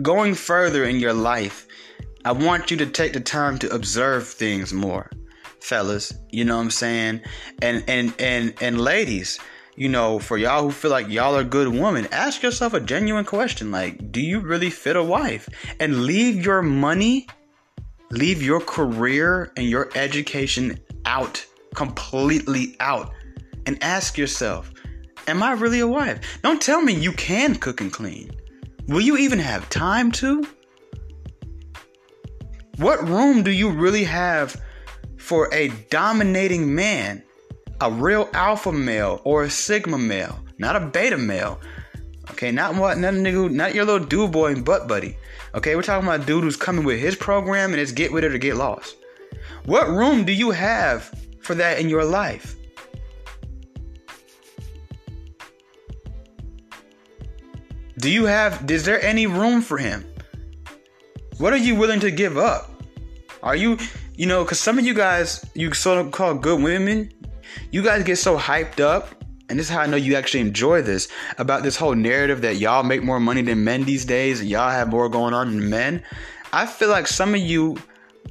[0.02, 1.68] going further in your life,
[2.26, 5.12] I want you to take the time to observe things more,
[5.60, 6.12] fellas.
[6.32, 7.22] You know what I'm saying?
[7.62, 9.40] And and and and ladies,
[9.76, 13.26] you know, for y'all who feel like y'all are good women, ask yourself a genuine
[13.26, 15.48] question like, do you really fit a wife?
[15.80, 17.28] And leave your money
[18.12, 21.46] Leave your career and your education out,
[21.76, 23.12] completely out,
[23.66, 24.72] and ask yourself,
[25.28, 26.40] Am I really a wife?
[26.42, 28.32] Don't tell me you can cook and clean.
[28.88, 30.44] Will you even have time to?
[32.78, 34.60] What room do you really have
[35.18, 37.22] for a dominating man,
[37.80, 41.60] a real alpha male or a sigma male, not a beta male?
[42.32, 45.16] Okay, not what, not a nigga, not your little dude boy and butt buddy.
[45.56, 48.24] Okay, we're talking about a dude who's coming with his program and it's get with
[48.24, 48.96] it or get lost.
[49.66, 52.56] What room do you have for that in your life?
[57.98, 60.06] Do you have, is there any room for him?
[61.38, 62.72] What are you willing to give up?
[63.44, 63.78] Are you,
[64.16, 67.12] you know, because some of you guys, you sort of call good women,
[67.72, 69.19] you guys get so hyped up
[69.50, 72.58] and this is how I know you actually enjoy this about this whole narrative that
[72.58, 75.70] y'all make more money than men these days and y'all have more going on than
[75.70, 76.04] men.
[76.54, 77.78] I feel like some of you,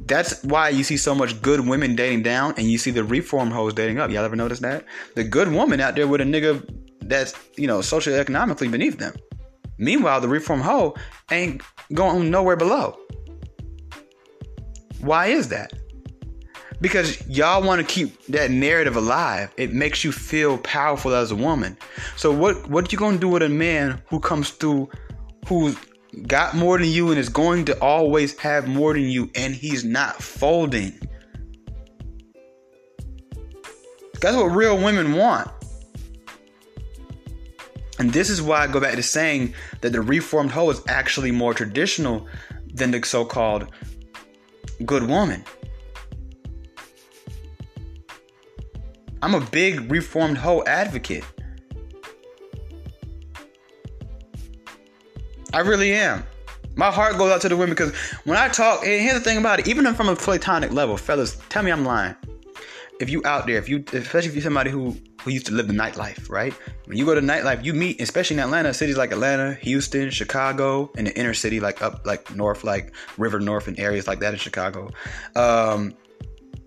[0.06, 3.50] that's why you see so much good women dating down and you see the reform
[3.50, 4.10] hoes dating up.
[4.10, 4.84] Y'all ever notice that?
[5.16, 6.64] The good woman out there with a nigga
[7.02, 9.14] that's, you know, socially economically beneath them.
[9.78, 10.94] Meanwhile, the reform hoe
[11.30, 11.62] ain't
[11.94, 12.98] going nowhere below.
[15.00, 15.72] Why is that?
[16.80, 19.52] Because y'all want to keep that narrative alive.
[19.56, 21.76] It makes you feel powerful as a woman.
[22.16, 24.88] So what what you gonna do with a man who comes through,
[25.46, 25.76] who's
[26.26, 29.84] got more than you and is going to always have more than you, and he's
[29.84, 30.98] not folding?
[34.20, 35.50] That's what real women want.
[38.00, 41.32] And this is why I go back to saying that the reformed hoe is actually
[41.32, 42.28] more traditional
[42.72, 43.66] than the so called
[44.84, 45.44] good woman.
[49.22, 51.24] I'm a big reformed hoe advocate.
[55.52, 56.24] I really am.
[56.76, 57.94] My heart goes out to the women because
[58.24, 61.40] when I talk, and here's the thing about it, even from a platonic level, fellas,
[61.48, 62.14] tell me I'm lying.
[63.00, 65.66] If you out there, if you, especially if you're somebody who who used to live
[65.66, 66.54] the nightlife, right?
[66.86, 70.90] When you go to nightlife, you meet, especially in Atlanta, cities like Atlanta, Houston, Chicago,
[70.96, 74.32] in the inner city, like up, like north, like River North, and areas like that
[74.32, 74.90] in Chicago.
[75.34, 75.94] Um,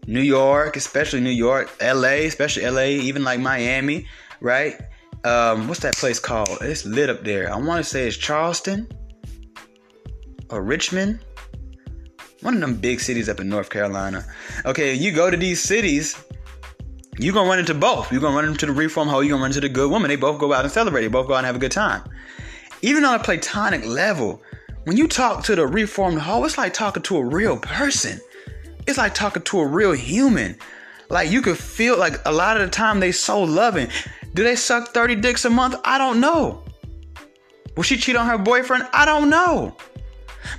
[0.08, 4.08] New York, especially New York, LA, especially LA, even like Miami.
[4.40, 4.76] right?
[5.24, 6.58] Um, what's that place called?
[6.62, 7.54] It's lit up there.
[7.54, 8.88] I want to say it's Charleston
[10.50, 11.20] or Richmond.
[12.42, 14.26] One of them big cities up in North Carolina.
[14.66, 16.18] Okay, you go to these cities,
[17.20, 18.12] you're gonna run into both.
[18.12, 20.10] You're gonna run into the reform hoe, you're gonna run into the good woman.
[20.10, 22.02] They both go out and celebrate, they both go out and have a good time.
[22.82, 24.42] Even on a platonic level,
[24.86, 28.20] when you talk to the reformed hoe, it's like talking to a real person.
[28.88, 30.58] It's like talking to a real human.
[31.10, 33.90] Like you could feel like a lot of the time they so loving.
[34.34, 35.76] Do they suck 30 dicks a month?
[35.84, 36.64] I don't know.
[37.76, 38.88] Will she cheat on her boyfriend?
[38.94, 39.76] I don't know.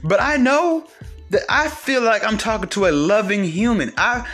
[0.04, 0.86] But I know
[1.30, 3.92] that I feel like I'm talking to a loving human.
[3.96, 4.26] I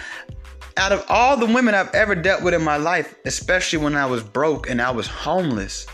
[0.77, 4.07] out of all the women I've ever dealt with in my life, especially when I
[4.07, 5.87] was broke and I was homeless,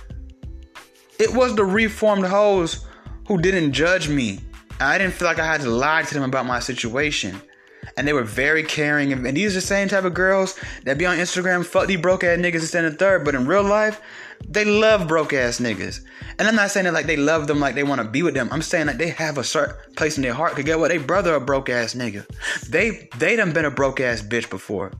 [1.18, 2.86] it was the reformed hoes
[3.26, 4.40] who didn't judge me.
[4.80, 7.40] I didn't feel like I had to lie to them about my situation.
[7.96, 9.12] And they were very caring.
[9.12, 12.24] And these are the same type of girls that be on Instagram, fuck these broke
[12.24, 13.24] ass niggas and stand in third.
[13.24, 14.00] But in real life,
[14.48, 16.00] they love broke ass niggas.
[16.38, 18.34] And I'm not saying that like they love them like they want to be with
[18.34, 18.48] them.
[18.50, 20.54] I'm saying that they have a certain place in their heart.
[20.54, 20.88] Cause get what?
[20.88, 22.26] They brother a broke ass nigga.
[22.68, 24.92] They they done been a broke ass bitch before.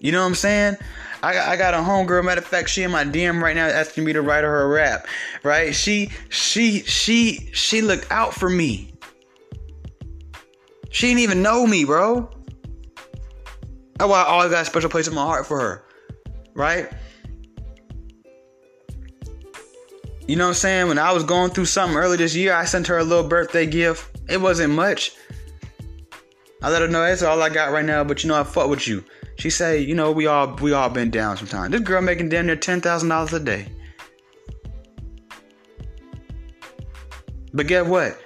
[0.00, 0.76] You know what I'm saying?
[1.22, 2.24] I, I got a homegirl.
[2.24, 4.68] Matter of fact, she in my DM right now asking me to write her a
[4.68, 5.06] rap.
[5.42, 5.74] Right?
[5.74, 8.92] She she she she looked out for me.
[10.90, 12.30] She didn't even know me, bro.
[13.98, 15.84] That's why I always got a special place in my heart for her.
[16.54, 16.90] Right?
[20.26, 20.88] You know what I'm saying?
[20.88, 23.66] When I was going through something early this year, I sent her a little birthday
[23.66, 24.20] gift.
[24.28, 25.12] It wasn't much.
[26.62, 28.68] I let her know that's all I got right now, but you know I fuck
[28.68, 29.04] with you.
[29.38, 31.70] She say, you know, we all we all been down sometimes.
[31.70, 33.68] This girl making damn near ten thousand dollars a day.
[37.54, 38.20] But get what?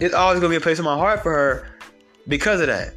[0.00, 1.71] It's always gonna be a place in my heart for her
[2.28, 2.94] because of that.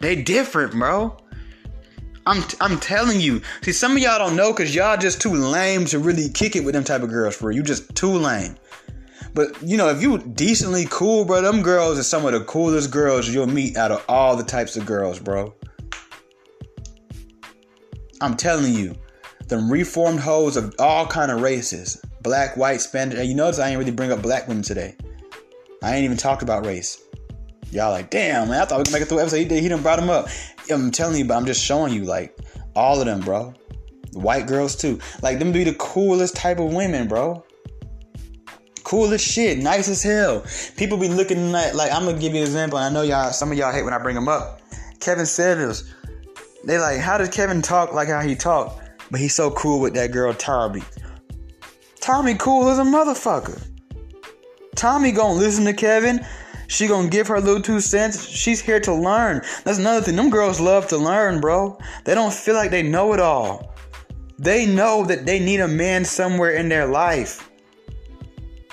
[0.00, 1.16] They different, bro.
[2.26, 3.42] I'm I'm telling you.
[3.62, 6.64] See, some of y'all don't know because y'all just too lame to really kick it
[6.64, 7.36] with them type of girls.
[7.36, 8.56] For you, just too lame.
[9.34, 12.90] But you know, if you decently cool, bro, them girls are some of the coolest
[12.90, 15.54] girls you'll meet out of all the types of girls, bro.
[18.20, 18.94] I'm telling you,
[19.48, 23.18] them reformed hoes of all kind of races, black, white, Spanish.
[23.18, 24.96] And you notice I ain't really bring up black women today.
[25.82, 27.02] I ain't even talked about race.
[27.70, 29.36] Y'all like, damn, man, I thought we could make it through episode.
[29.36, 30.28] He, did, he done brought them up.
[30.70, 32.36] I'm telling you, but I'm just showing you, like,
[32.74, 33.54] all of them, bro.
[34.12, 34.98] White girls, too.
[35.22, 37.44] Like, them be the coolest type of women, bro.
[38.82, 40.44] Cool as shit, nice as hell.
[40.76, 42.78] People be looking at, like, I'm gonna give you an example.
[42.78, 44.60] I know y'all, some of y'all hate when I bring them up.
[44.98, 45.94] Kevin Samuels.
[46.64, 48.82] They like, how does Kevin talk like how he talk?
[49.10, 50.82] But he's so cool with that girl, Tommy.
[52.00, 53.62] Tommy cool as a motherfucker.
[54.74, 56.24] Tommy gonna listen to Kevin.
[56.68, 58.24] She gonna give her little two cents.
[58.24, 59.42] She's here to learn.
[59.64, 60.16] That's another thing.
[60.16, 61.78] Them girls love to learn, bro.
[62.04, 63.74] They don't feel like they know it all.
[64.38, 67.50] They know that they need a man somewhere in their life.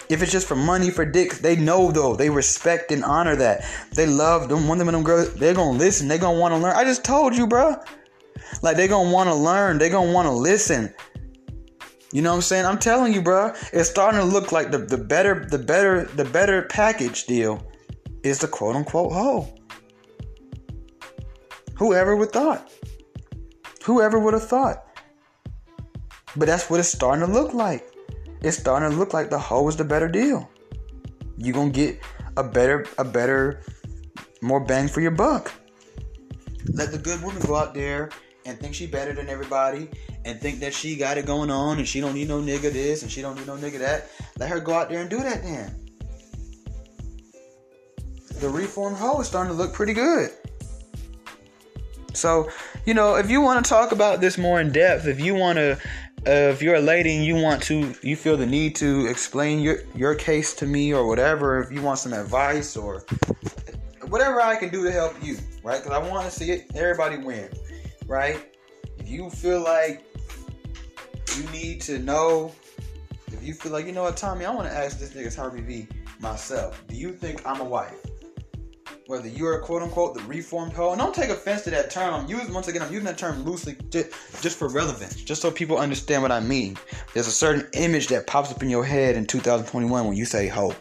[0.09, 2.15] If it's just for money, for dicks, they know though.
[2.15, 3.65] They respect and honor that.
[3.93, 4.67] They love them.
[4.67, 6.07] One of them girls, they're gonna listen.
[6.07, 6.75] They're gonna want to learn.
[6.75, 7.75] I just told you, bro.
[8.61, 9.77] Like they gonna want to learn.
[9.77, 10.93] They gonna want to listen.
[12.13, 12.65] You know what I'm saying?
[12.65, 13.53] I'm telling you, bro.
[13.73, 17.65] It's starting to look like the, the better, the better, the better package deal
[18.23, 19.53] is the quote unquote hoe.
[21.75, 22.71] Whoever would thought?
[23.83, 24.85] Whoever would have thought?
[26.35, 27.89] But that's what it's starting to look like.
[28.41, 30.49] It's starting to look like the hoe is the better deal.
[31.37, 31.99] You gonna get
[32.37, 33.61] a better, a better,
[34.41, 35.51] more bang for your buck.
[36.73, 38.09] Let the good woman go out there
[38.47, 39.89] and think she better than everybody
[40.25, 43.03] and think that she got it going on and she don't need no nigga this
[43.03, 44.09] and she don't need no nigga that.
[44.39, 45.83] Let her go out there and do that then.
[48.39, 50.31] The reformed hoe is starting to look pretty good.
[52.13, 52.49] So,
[52.85, 55.57] you know, if you want to talk about this more in depth, if you want
[55.57, 55.77] to
[56.25, 59.59] uh, if you're a lady and you want to you feel the need to explain
[59.59, 63.05] your your case to me or whatever if you want some advice or
[64.07, 67.17] whatever i can do to help you right because i want to see it everybody
[67.17, 67.47] win
[68.07, 68.53] right
[68.97, 70.03] if you feel like
[71.37, 72.53] you need to know
[73.27, 75.61] if you feel like you know what tommy i want to ask this nigga harvey
[75.61, 75.87] v
[76.19, 78.01] myself do you think i'm a wife
[79.07, 82.13] whether you're quote unquote the reformed hoe, and don't take offense to that term.
[82.13, 85.49] I'm using once again, I'm using that term loosely just, just for relevance, just so
[85.49, 86.77] people understand what I mean.
[87.13, 90.47] There's a certain image that pops up in your head in 2021 when you say
[90.47, 90.75] hoe.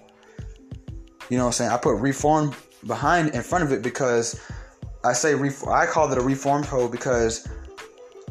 [1.31, 1.70] You know what I'm saying?
[1.70, 2.55] I put reform
[2.87, 4.41] behind in front of it because
[5.07, 5.72] I say reform.
[5.72, 7.48] I call it a reformed hoe because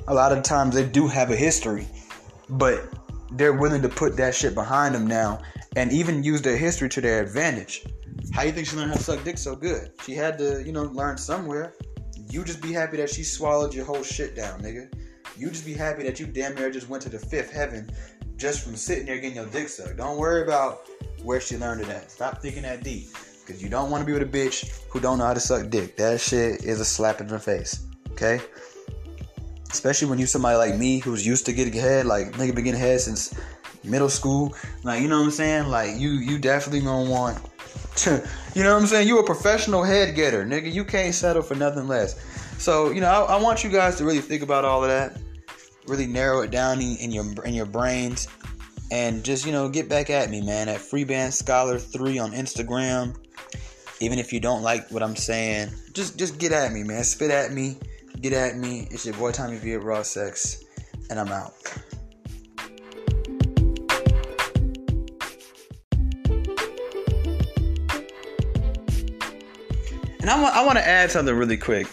[0.09, 1.87] a lot of times they do have a history,
[2.49, 2.89] but
[3.31, 5.41] they're willing to put that shit behind them now
[5.77, 7.85] and even use their history to their advantage.
[8.33, 9.91] How you think she learned how to suck dick so good?
[10.03, 11.73] She had to, you know, learn somewhere.
[12.29, 14.93] You just be happy that she swallowed your whole shit down, nigga.
[15.37, 17.89] You just be happy that you damn near just went to the fifth heaven
[18.35, 19.95] just from sitting there getting your dick sucked.
[19.95, 20.81] Don't worry about
[21.23, 22.11] where she learned it at.
[22.11, 23.07] Stop thinking that deep.
[23.45, 25.69] Cause you don't want to be with a bitch who don't know how to suck
[25.69, 25.97] dick.
[25.97, 27.85] That shit is a slap in the face.
[28.11, 28.39] Okay?
[29.69, 32.79] Especially when you somebody like me who's used to getting head, like nigga been getting
[32.79, 33.35] head since
[33.83, 34.55] middle school.
[34.83, 35.67] Like, you know what I'm saying?
[35.67, 37.37] Like you you definitely gonna want
[37.97, 39.07] to, you know what I'm saying?
[39.07, 40.71] You a professional head getter, nigga.
[40.71, 42.15] You can't settle for nothing less.
[42.57, 45.21] So, you know, I, I want you guys to really think about all of that.
[45.87, 48.27] Really narrow it down in, in your in your brains
[48.91, 53.15] and just you know get back at me man at freeband scholar 3 on instagram
[53.99, 57.03] even if you don't like what I'm saying, just just get at me, man.
[57.03, 57.77] Spit at me,
[58.21, 58.87] get at me.
[58.91, 60.63] It's your boy Tommy V at Raw Sex,
[61.09, 61.53] and I'm out.
[70.19, 71.87] And I want I want to add something really quick.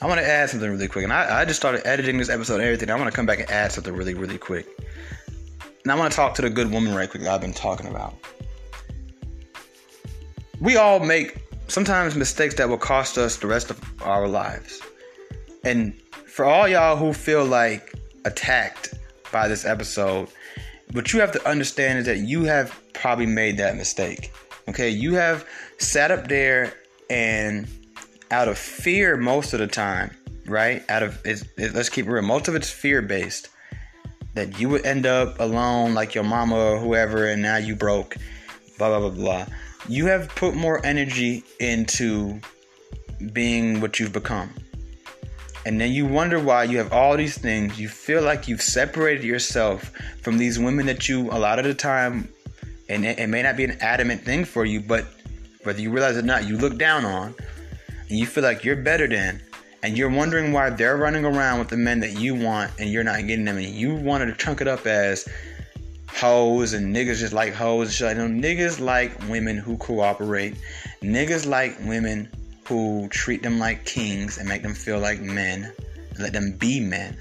[0.00, 1.04] I want to add something really quick.
[1.04, 2.90] And I, I just started editing this episode and everything.
[2.90, 4.66] I want to come back and add something really, really quick.
[5.82, 8.14] And I want to talk to the good woman right quick I've been talking about
[10.60, 14.80] we all make sometimes mistakes that will cost us the rest of our lives.
[15.64, 15.94] And
[16.26, 17.94] for all y'all who feel like
[18.24, 18.94] attacked
[19.32, 20.28] by this episode,
[20.92, 24.32] what you have to understand is that you have probably made that mistake.
[24.68, 25.46] Okay, you have
[25.78, 26.74] sat up there
[27.10, 27.68] and
[28.30, 30.10] out of fear most of the time,
[30.46, 30.82] right?
[30.88, 31.42] Out of it,
[31.74, 33.48] let's keep it real, most of it's fear based.
[34.34, 38.16] That you would end up alone like your mama or whoever, and now you broke,
[38.78, 39.46] blah blah blah blah
[39.88, 42.40] you have put more energy into
[43.32, 44.52] being what you've become.
[45.66, 47.80] And then you wonder why you have all these things.
[47.80, 51.74] You feel like you've separated yourself from these women that you, a lot of the
[51.74, 52.28] time,
[52.88, 55.06] and it, it may not be an adamant thing for you, but
[55.62, 57.34] whether you realize it or not, you look down on,
[58.08, 59.40] and you feel like you're better than,
[59.82, 63.04] and you're wondering why they're running around with the men that you want and you're
[63.04, 65.26] not getting them, and you wanted to chunk it up as
[66.14, 68.08] hoes and niggas just like hoes and shit.
[68.08, 70.56] I know niggas like women who cooperate.
[71.02, 72.28] Niggas like women
[72.66, 75.72] who treat them like kings and make them feel like men.
[76.10, 77.16] And let them be men.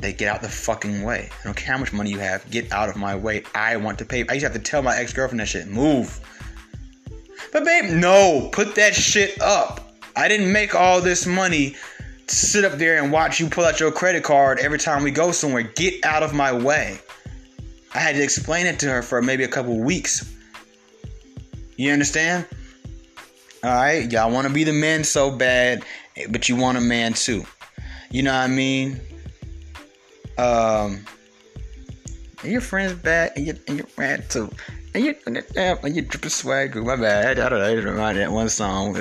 [0.00, 1.30] They get out the fucking way.
[1.40, 2.48] I don't care how much money you have.
[2.50, 3.44] Get out of my way.
[3.54, 4.26] I want to pay.
[4.28, 5.68] I used to have to tell my ex girlfriend that shit.
[5.68, 6.20] Move.
[7.52, 8.48] But babe, no.
[8.52, 9.92] Put that shit up.
[10.16, 11.76] I didn't make all this money
[12.26, 15.10] to sit up there and watch you pull out your credit card every time we
[15.10, 15.62] go somewhere.
[15.62, 16.98] Get out of my way.
[17.94, 20.34] I had to explain it to her for maybe a couple weeks.
[21.76, 22.46] You understand?
[23.64, 25.84] All right, y'all want to be the man so bad,
[26.30, 27.44] but you want a man too.
[28.10, 29.00] You know what I mean?
[30.38, 31.04] Um,
[32.42, 34.50] your friends bad, and, you, and you're mad too.
[34.94, 36.74] And you, and you dripping swag.
[36.76, 37.38] My bad.
[37.38, 37.68] I don't know.
[37.68, 38.94] It reminded that one song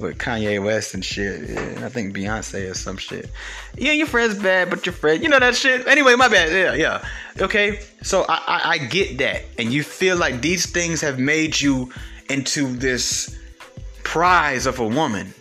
[0.00, 1.50] with Kanye West and shit.
[1.50, 3.30] Yeah, I think Beyonce or some shit.
[3.76, 5.86] Yeah, your friend's bad, but your friend, you know that shit.
[5.86, 6.50] Anyway, my bad.
[6.52, 7.08] Yeah, yeah.
[7.40, 11.60] Okay, so I, I, I get that, and you feel like these things have made
[11.60, 11.92] you
[12.28, 13.38] into this
[14.04, 15.32] prize of a woman.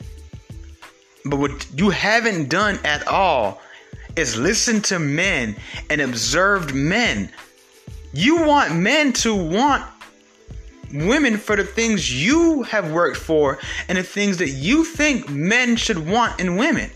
[1.26, 3.62] But what you haven't done at all
[4.16, 5.56] is listen to men
[5.90, 7.32] and observed men.
[8.14, 9.86] You want men to want
[10.94, 15.76] women for the things you have worked for and the things that you think men
[15.76, 16.92] should want in women.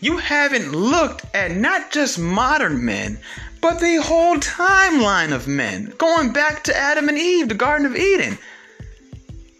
[0.00, 3.18] You haven't looked at not just modern men,
[3.60, 7.96] but the whole timeline of men, going back to Adam and Eve, the Garden of
[7.96, 8.38] Eden.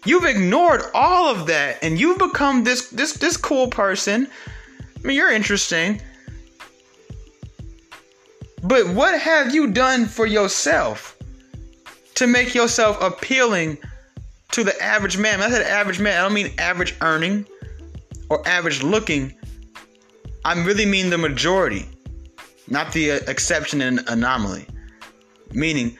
[0.03, 4.27] You've ignored all of that and you've become this this this cool person.
[4.97, 6.01] I mean, you're interesting.
[8.63, 11.17] But what have you done for yourself?
[12.21, 13.79] To make yourself appealing
[14.51, 15.39] to the average man.
[15.39, 17.47] When I said average man, I don't mean average earning
[18.29, 19.33] or average looking.
[20.45, 21.87] I really mean the majority,
[22.67, 24.67] not the uh, exception and anomaly.
[25.51, 25.97] Meaning,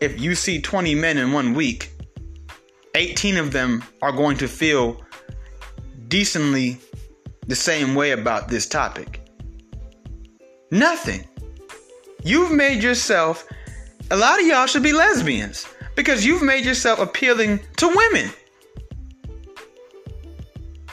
[0.00, 1.90] if you see 20 men in one week,
[2.94, 5.02] 18 of them are going to feel
[6.06, 6.78] decently
[7.48, 9.28] the same way about this topic.
[10.70, 11.26] Nothing.
[12.22, 13.44] You've made yourself
[14.10, 18.30] a lot of y'all should be lesbians because you've made yourself appealing to women.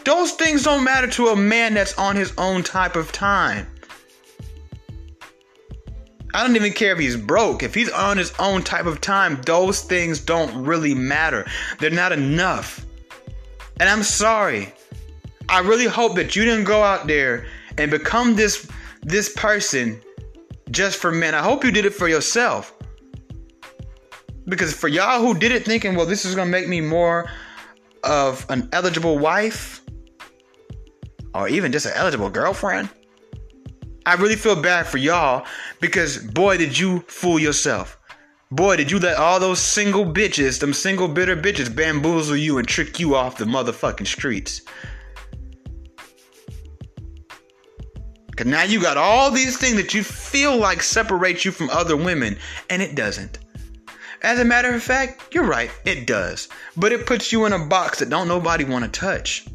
[0.03, 3.67] Those things don't matter to a man that's on his own type of time.
[6.33, 7.61] I don't even care if he's broke.
[7.61, 11.45] If he's on his own type of time, those things don't really matter.
[11.79, 12.85] They're not enough.
[13.79, 14.73] And I'm sorry.
[15.49, 17.45] I really hope that you didn't go out there
[17.77, 18.67] and become this
[19.03, 19.99] this person
[20.69, 21.35] just for men.
[21.35, 22.73] I hope you did it for yourself.
[24.45, 27.29] Because for y'all who did it thinking, well, this is gonna make me more
[28.03, 29.81] of an eligible wife
[31.33, 32.89] or even just an eligible girlfriend.
[34.05, 35.45] I really feel bad for y'all
[35.79, 37.97] because boy, did you fool yourself.
[38.49, 42.67] Boy, did you let all those single bitches, them single bitter bitches, bamboozle you and
[42.67, 44.61] trick you off the motherfucking streets.
[48.35, 51.95] Cause now you got all these things that you feel like separate you from other
[51.95, 52.37] women,
[52.69, 53.39] and it doesn't.
[54.23, 56.47] As a matter of fact, you're right, it does.
[56.77, 59.47] But it puts you in a box that don't nobody want to touch.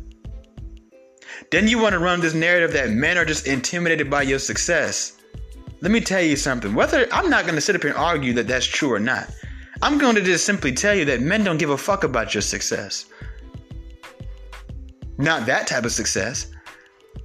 [1.51, 5.13] Then you want to run this narrative that men are just intimidated by your success.
[5.81, 6.75] Let me tell you something.
[6.75, 9.31] Whether I'm not going to sit up here and argue that that's true or not.
[9.83, 12.43] I'm going to just simply tell you that men don't give a fuck about your
[12.43, 13.07] success.
[15.19, 16.49] Not that type of success.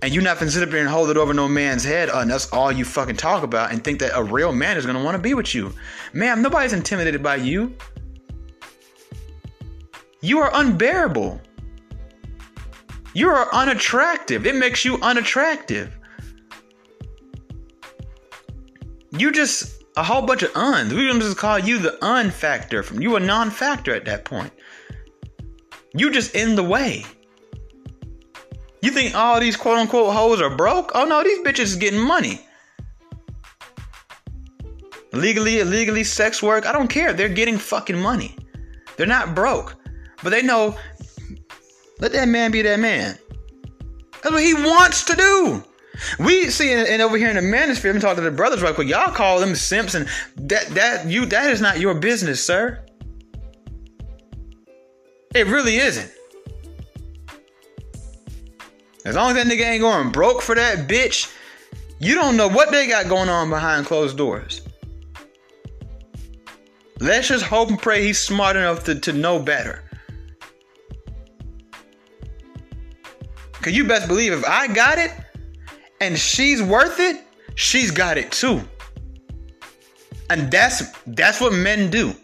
[0.01, 2.19] And you're not gonna sit up here and hold it over no man's head, uh,
[2.19, 5.03] and that's all you fucking talk about, and think that a real man is gonna
[5.03, 5.73] wanna be with you.
[6.13, 7.75] Ma'am, nobody's intimidated by you.
[10.21, 11.41] You are unbearable.
[13.13, 14.45] You are unattractive.
[14.45, 15.97] It makes you unattractive.
[19.11, 20.93] You just a whole bunch of uns.
[20.93, 22.83] We just call you the un factor.
[22.83, 24.53] From you a non-factor at that point.
[25.93, 27.05] You just in the way.
[28.81, 30.91] You think all these quote unquote hoes are broke?
[30.95, 32.41] Oh no, these bitches is getting money.
[35.13, 37.13] Legally, illegally, sex work, I don't care.
[37.13, 38.35] They're getting fucking money.
[38.97, 39.75] They're not broke.
[40.23, 40.77] But they know,
[41.99, 43.17] let that man be that man.
[44.23, 45.63] That's what he wants to do.
[46.19, 48.73] We see, and over here in the manosphere, let me talk to the brothers right
[48.73, 48.87] quick.
[48.87, 52.83] Y'all call them simps, and that that you that is not your business, sir.
[55.35, 56.11] It really isn't.
[59.05, 61.33] As long as that nigga ain't going broke for that bitch,
[61.99, 64.61] you don't know what they got going on behind closed doors.
[66.99, 69.83] Let's just hope and pray he's smart enough to, to know better.
[73.53, 75.11] Cause you best believe if I got it
[75.99, 77.23] and she's worth it,
[77.55, 78.61] she's got it too.
[80.29, 82.15] And that's that's what men do.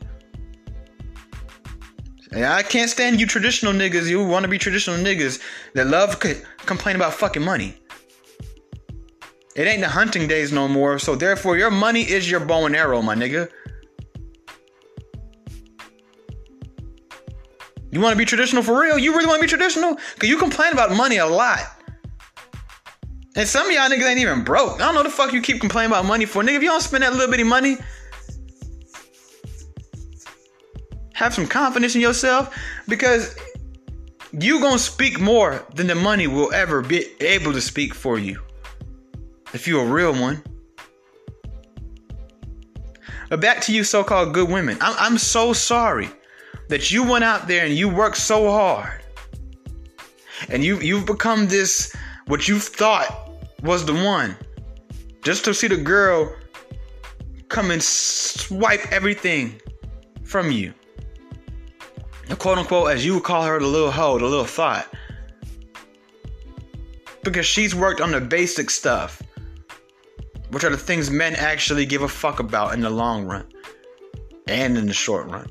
[2.36, 4.10] I can't stand you traditional niggas.
[4.10, 5.42] You want to be traditional niggas
[5.74, 7.78] that love c- complain about fucking money.
[9.56, 12.76] It ain't the hunting days no more, so therefore your money is your bow and
[12.76, 13.50] arrow, my nigga.
[17.90, 19.00] You want to be traditional for real?
[19.00, 19.96] You really want to be traditional?
[19.96, 21.62] Cause you complain about money a lot.
[23.36, 24.76] And some of y'all niggas ain't even broke.
[24.76, 26.44] I don't know the fuck you keep complaining about money for.
[26.44, 27.78] Nigga, if you don't spend that little bitty money,
[31.18, 32.56] have some confidence in yourself
[32.88, 33.36] because
[34.32, 38.40] you're gonna speak more than the money will ever be able to speak for you
[39.52, 40.44] if you're a real one.
[43.30, 44.78] But back to you so-called good women.
[44.80, 46.08] I'm, I'm so sorry
[46.68, 49.02] that you went out there and you worked so hard
[50.50, 51.96] and you you've become this
[52.28, 53.32] what you thought
[53.64, 54.38] was the one
[55.24, 56.32] just to see the girl
[57.50, 59.60] come and swipe everything
[60.24, 60.72] from you
[62.36, 64.88] quote unquote, as you would call her, the little hoe, the little thought.
[67.24, 69.22] Because she's worked on the basic stuff,
[70.50, 73.46] which are the things men actually give a fuck about in the long run
[74.48, 75.48] and in the short run.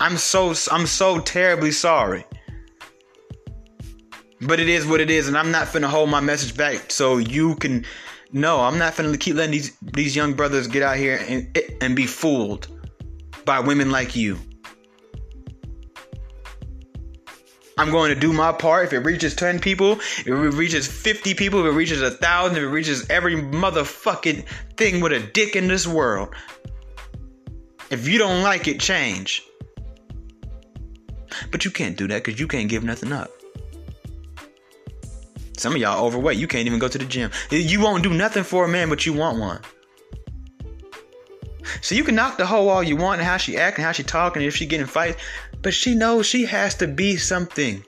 [0.00, 2.24] I'm so I'm so terribly sorry.
[4.40, 7.18] But it is what it is, and I'm not finna hold my message back so
[7.18, 7.84] you can
[8.32, 11.96] no, I'm not gonna keep letting these these young brothers get out here and and
[11.96, 12.68] be fooled
[13.44, 14.38] by women like you.
[17.80, 18.84] I'm going to do my part.
[18.84, 22.58] If it reaches 10 people, if it reaches 50 people, if it reaches a thousand,
[22.58, 24.44] if it reaches every motherfucking
[24.76, 26.34] thing with a dick in this world.
[27.88, 29.42] If you don't like it, change.
[31.50, 33.30] But you can't do that because you can't give nothing up.
[35.60, 36.38] Some of y'all overweight.
[36.38, 37.30] You can't even go to the gym.
[37.50, 39.60] You won't do nothing for a man, but you want one.
[41.82, 44.02] So you can knock the hoe all you want and how she acting, how she
[44.02, 45.20] talking, if she getting fights,
[45.60, 47.84] but she knows she has to be something.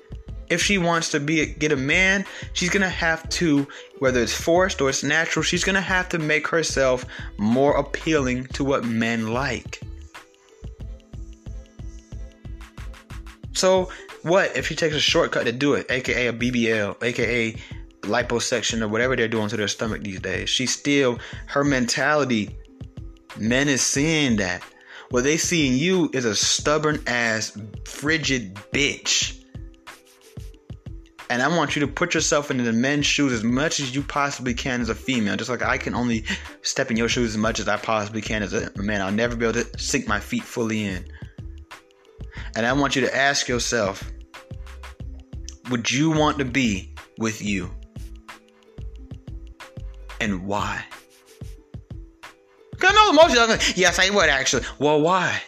[0.50, 3.66] If she wants to be get a man, she's gonna have to,
[4.00, 7.06] whether it's forced or it's natural, she's gonna have to make herself
[7.38, 9.80] more appealing to what men like.
[13.52, 13.90] So
[14.22, 17.56] what if she takes a shortcut to do it, aka a BBL, aka
[18.02, 20.48] liposuction or whatever they're doing to their stomach these days?
[20.48, 22.56] She still her mentality.
[23.38, 24.62] Men is seeing that.
[25.10, 29.42] What they see in you is a stubborn ass, frigid bitch.
[31.28, 34.02] And I want you to put yourself into the men's shoes as much as you
[34.02, 35.36] possibly can as a female.
[35.36, 36.24] Just like I can only
[36.60, 39.00] step in your shoes as much as I possibly can as a man.
[39.00, 41.06] I'll never be able to sink my feet fully in.
[42.56, 44.10] And I want you to ask yourself
[45.70, 47.70] would you want to be with you?
[50.20, 50.84] And why?
[52.72, 54.64] Because I know most of like, yes, I would actually.
[54.78, 55.40] Well, why?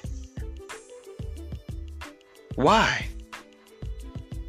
[2.55, 3.07] Why?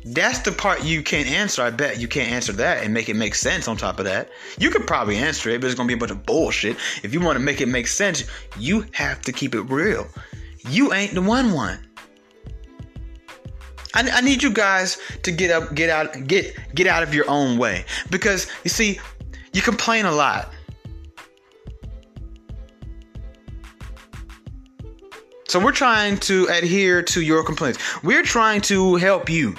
[0.06, 1.64] That's the part you can't answer.
[1.64, 4.30] I bet you can't answer that and make it make sense on top of that.
[4.60, 6.78] You could probably answer it, but it's going to be a bunch of bullshit.
[7.02, 8.24] If you want to make it make sense,
[8.60, 10.08] you have to keep it real.
[10.70, 11.85] You ain't the one one.
[13.96, 17.30] I, I need you guys to get up, get out, get get out of your
[17.30, 19.00] own way because you see,
[19.54, 20.52] you complain a lot.
[25.48, 28.04] So we're trying to adhere to your complaints.
[28.04, 29.56] We're trying to help you.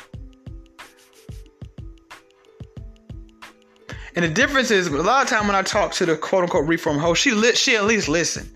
[4.15, 6.67] And the difference is, a lot of time when I talk to the quote unquote
[6.67, 8.51] reform host, she lit, she at least listen.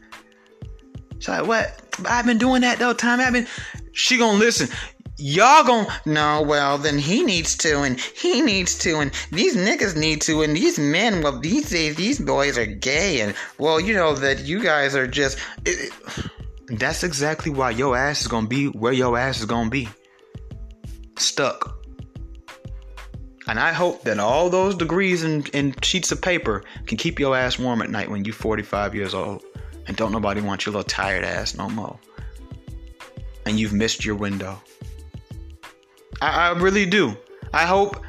[1.19, 1.97] She's like, what?
[2.07, 3.21] I've been doing that the time.
[3.21, 3.47] I've been.
[3.93, 4.69] She gonna listen
[5.21, 9.97] y'all gon' no well then he needs to and he needs to and these niggas
[9.97, 13.95] need to and these men well these days these boys are gay and well you
[13.95, 16.31] know that you guys are just it, it,
[16.71, 19.89] that's exactly why your ass is gonna be where your ass is gonna be.
[21.19, 21.77] Stuck.
[23.49, 27.37] And I hope that all those degrees and, and sheets of paper can keep your
[27.37, 29.43] ass warm at night when you're 45 years old
[29.87, 31.99] and don't nobody want your little tired ass no more.
[33.47, 34.63] And you've missed your window
[36.21, 37.17] I, I really do.
[37.53, 38.05] I hope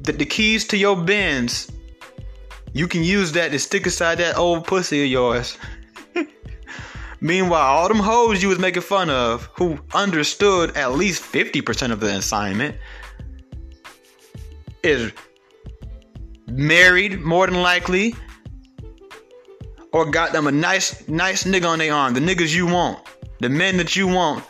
[0.00, 1.70] that the keys to your Benz,
[2.72, 5.56] you can use that to stick aside that old pussy of yours.
[7.20, 12.00] Meanwhile, all them hoes you was making fun of, who understood at least 50% of
[12.00, 12.76] the assignment,
[14.82, 15.12] is
[16.46, 18.14] married more than likely,
[19.92, 22.14] or got them a nice, nice nigga on their arm.
[22.14, 22.98] The niggas you want,
[23.40, 24.44] the men that you want,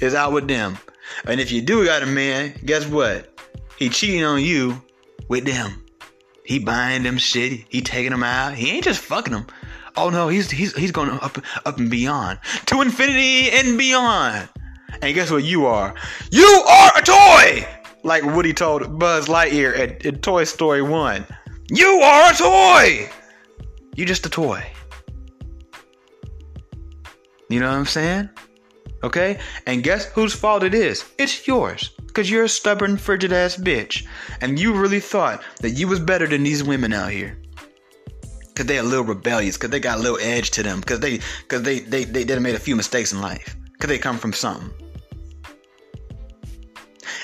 [0.00, 0.78] is out with them.
[1.24, 3.28] And if you do got a man, guess what?
[3.78, 4.82] He cheating on you
[5.28, 5.84] with them.
[6.44, 7.64] He buying them shit.
[7.68, 8.54] He taking them out.
[8.54, 9.46] He ain't just fucking them.
[9.96, 14.48] Oh no, he's he's he's going up up and beyond to infinity and beyond.
[15.02, 15.44] And guess what?
[15.44, 15.94] You are.
[16.30, 17.68] You are a toy.
[18.02, 21.26] Like Woody told Buzz Lightyear at, at Toy Story One.
[21.70, 23.10] You are a toy.
[23.94, 24.64] You're just a toy.
[27.48, 28.30] You know what I'm saying?
[29.02, 29.38] Okay?
[29.66, 31.04] And guess whose fault it is?
[31.18, 31.90] It's yours.
[32.06, 34.06] Because you're a stubborn, frigid ass bitch.
[34.40, 37.38] And you really thought that you was better than these women out here.
[38.48, 39.56] Because they a little rebellious.
[39.56, 40.80] Because they got a little edge to them.
[40.80, 43.56] Because they, cause they, they, they, they made a few mistakes in life.
[43.72, 44.70] Because they come from something.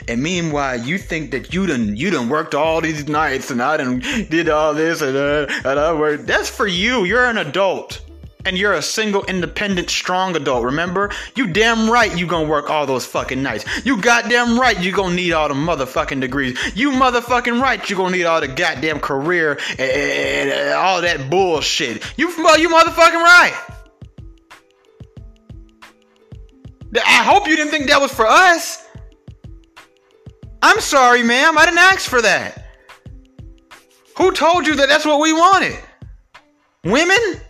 [0.09, 3.77] And meanwhile, you think that you done you done worked all these nights and I
[3.77, 6.27] done did all this and, uh, and I worked.
[6.27, 7.05] That's for you.
[7.05, 8.06] You're an adult
[8.47, 10.65] and you're a single, independent, strong adult.
[10.65, 11.11] Remember?
[11.35, 13.65] You damn right you gonna work all those fucking nights.
[13.85, 16.59] You goddamn right you gonna need all the motherfucking degrees.
[16.75, 22.03] You motherfucking right you gonna need all the goddamn career and, and all that bullshit.
[22.17, 23.55] You you motherfucking right.
[26.95, 28.87] I hope you didn't think that was for us.
[30.63, 31.59] I'm sorry, ma'am.
[31.59, 32.65] I didn't ask for that.
[34.17, 35.79] Who told you that that's what we wanted?
[36.85, 37.41] Women?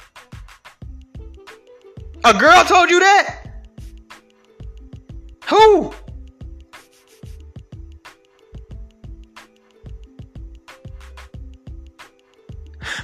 [2.27, 3.47] A girl told you that?
[5.45, 5.95] Who?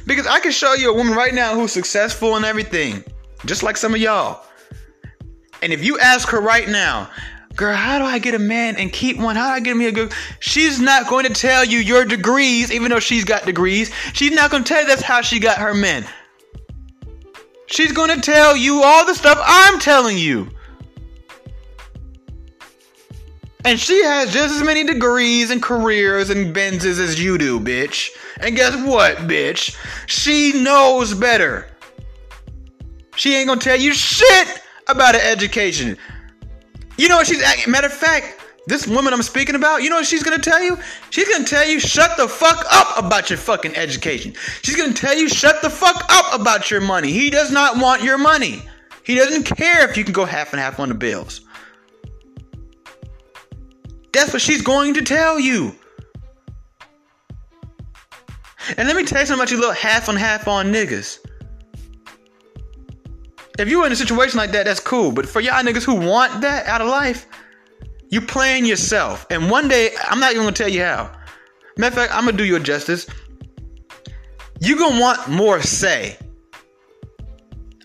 [0.04, 3.04] Because I can show you a woman right now who's successful and everything,
[3.46, 4.44] just like some of y'all.
[5.62, 7.08] And if you ask her right now,
[7.54, 9.36] girl, how do I get a man and keep one?
[9.36, 10.12] How do I get me a good?
[10.40, 13.92] She's not going to tell you your degrees, even though she's got degrees.
[14.14, 16.04] She's not going to tell you that's how she got her men.
[17.72, 20.50] She's going to tell you all the stuff I'm telling you.
[23.64, 28.10] And she has just as many degrees and careers and Benzes as you do, bitch.
[28.40, 29.74] And guess what, bitch?
[30.06, 31.66] She knows better.
[33.16, 35.96] She ain't gonna tell you shit about an education.
[36.98, 40.06] You know what she's matter of fact, this woman I'm speaking about, you know what
[40.06, 40.78] she's gonna tell you?
[41.10, 44.34] She's gonna tell you, shut the fuck up about your fucking education.
[44.62, 47.12] She's gonna tell you, shut the fuck up about your money.
[47.12, 48.62] He does not want your money.
[49.04, 51.40] He doesn't care if you can go half and half on the bills.
[54.12, 55.74] That's what she's going to tell you.
[58.76, 61.18] And let me tell you something about you little half on half on niggas.
[63.58, 65.12] If you're in a situation like that, that's cool.
[65.12, 67.26] But for y'all niggas who want that out of life,
[68.12, 69.26] you playing yourself.
[69.30, 71.10] And one day, I'm not even gonna tell you how.
[71.78, 73.06] Matter of fact, I'm gonna do you a justice.
[74.60, 76.18] you gonna want more say.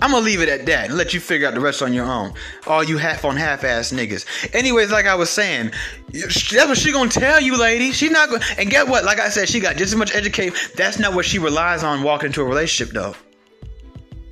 [0.02, 2.06] I'm gonna leave it at that and let you figure out the rest on your
[2.06, 2.34] own.
[2.68, 4.54] All you half on half ass niggas.
[4.54, 5.72] Anyways, like I was saying,
[6.10, 7.94] that's what she gonna tell you, lady.
[7.94, 8.44] She not gonna.
[8.58, 9.06] And get what?
[9.06, 10.54] Like I said, she got just as much education.
[10.76, 13.16] That's not what she relies on walking into a relationship, though.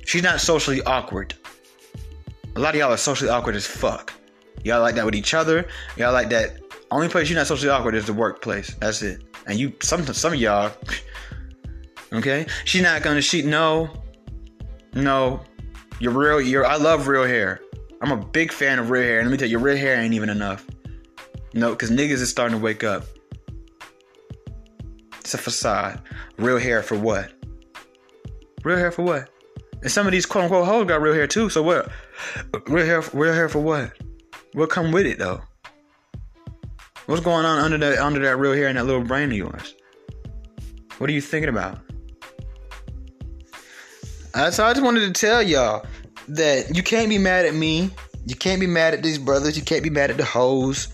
[0.04, 1.34] She's not socially awkward.
[2.54, 4.12] A lot of y'all are socially awkward as fuck.
[4.64, 5.66] Y'all like that with each other.
[5.96, 6.58] Y'all like that.
[6.90, 8.74] Only place you're not socially awkward is the workplace.
[8.76, 9.22] That's it.
[9.46, 10.72] And you, some some of y'all.
[12.12, 13.20] Okay, she's not gonna.
[13.20, 13.90] She no,
[14.94, 15.40] no.
[15.98, 17.60] Your real, your I love real hair.
[18.02, 19.20] I'm a big fan of real hair.
[19.20, 20.66] And let me tell you, real hair ain't even enough.
[21.54, 23.04] No, because niggas is starting to wake up.
[25.20, 26.00] It's a facade.
[26.38, 27.32] Real hair for what?
[28.62, 29.30] Real hair for what?
[29.82, 31.48] And some of these quote unquote hoes got real hair too.
[31.50, 31.90] So what?
[32.68, 33.92] Real hair, real hair for what?
[34.56, 35.42] What come with it though?
[37.04, 39.74] What's going on under that under that real hair and that little brain of yours?
[40.96, 41.78] What are you thinking about?
[44.32, 45.84] Uh, so I just wanted to tell y'all
[46.28, 47.90] that you can't be mad at me.
[48.24, 49.58] You can't be mad at these brothers.
[49.58, 50.88] You can't be mad at the hoes.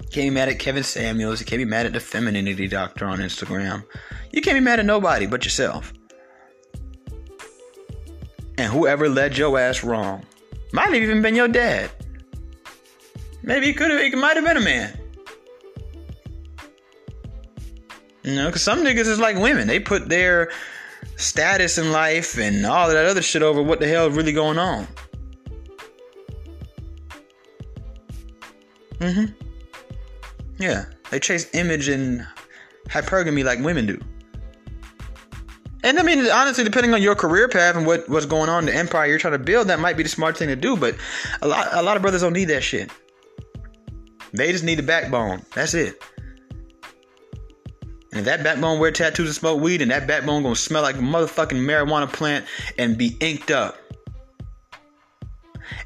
[0.00, 1.40] You can't be mad at Kevin Samuels.
[1.40, 3.84] You can't be mad at the femininity doctor on Instagram.
[4.32, 5.92] You can't be mad at nobody but yourself.
[8.56, 10.24] And whoever led your ass wrong
[10.72, 11.90] might have even been your dad.
[13.44, 14.00] Maybe it could have.
[14.00, 14.98] It might have been a man.
[18.22, 19.66] You know, because some niggas is like women.
[19.66, 20.50] They put their
[21.16, 24.58] status in life and all that other shit over what the hell is really going
[24.58, 24.88] on.
[28.98, 29.26] Mm-hmm.
[30.58, 30.86] Yeah.
[31.10, 32.26] They chase image and
[32.88, 34.00] hypergamy like women do.
[35.82, 38.74] And I mean, honestly, depending on your career path and what, what's going on, the
[38.74, 40.78] empire you're trying to build, that might be the smart thing to do.
[40.78, 40.96] But
[41.42, 42.90] a lot, a lot of brothers don't need that shit.
[44.34, 45.42] They just need the backbone.
[45.54, 46.02] That's it.
[48.10, 50.96] And if that backbone wear tattoos and smoke weed, and that backbone gonna smell like
[50.96, 52.44] a motherfucking marijuana plant
[52.78, 53.78] and be inked up.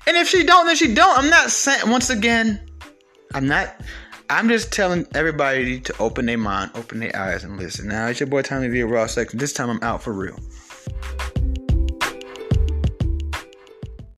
[0.07, 1.19] And if she don't, then she don't.
[1.19, 2.71] I'm not saying once again,
[3.35, 3.81] I'm not
[4.31, 7.89] I'm just telling everybody to open their mind, open their eyes, and listen.
[7.89, 9.33] Now it's your boy Tommy V Raw Sex.
[9.33, 10.39] This time I'm out for real.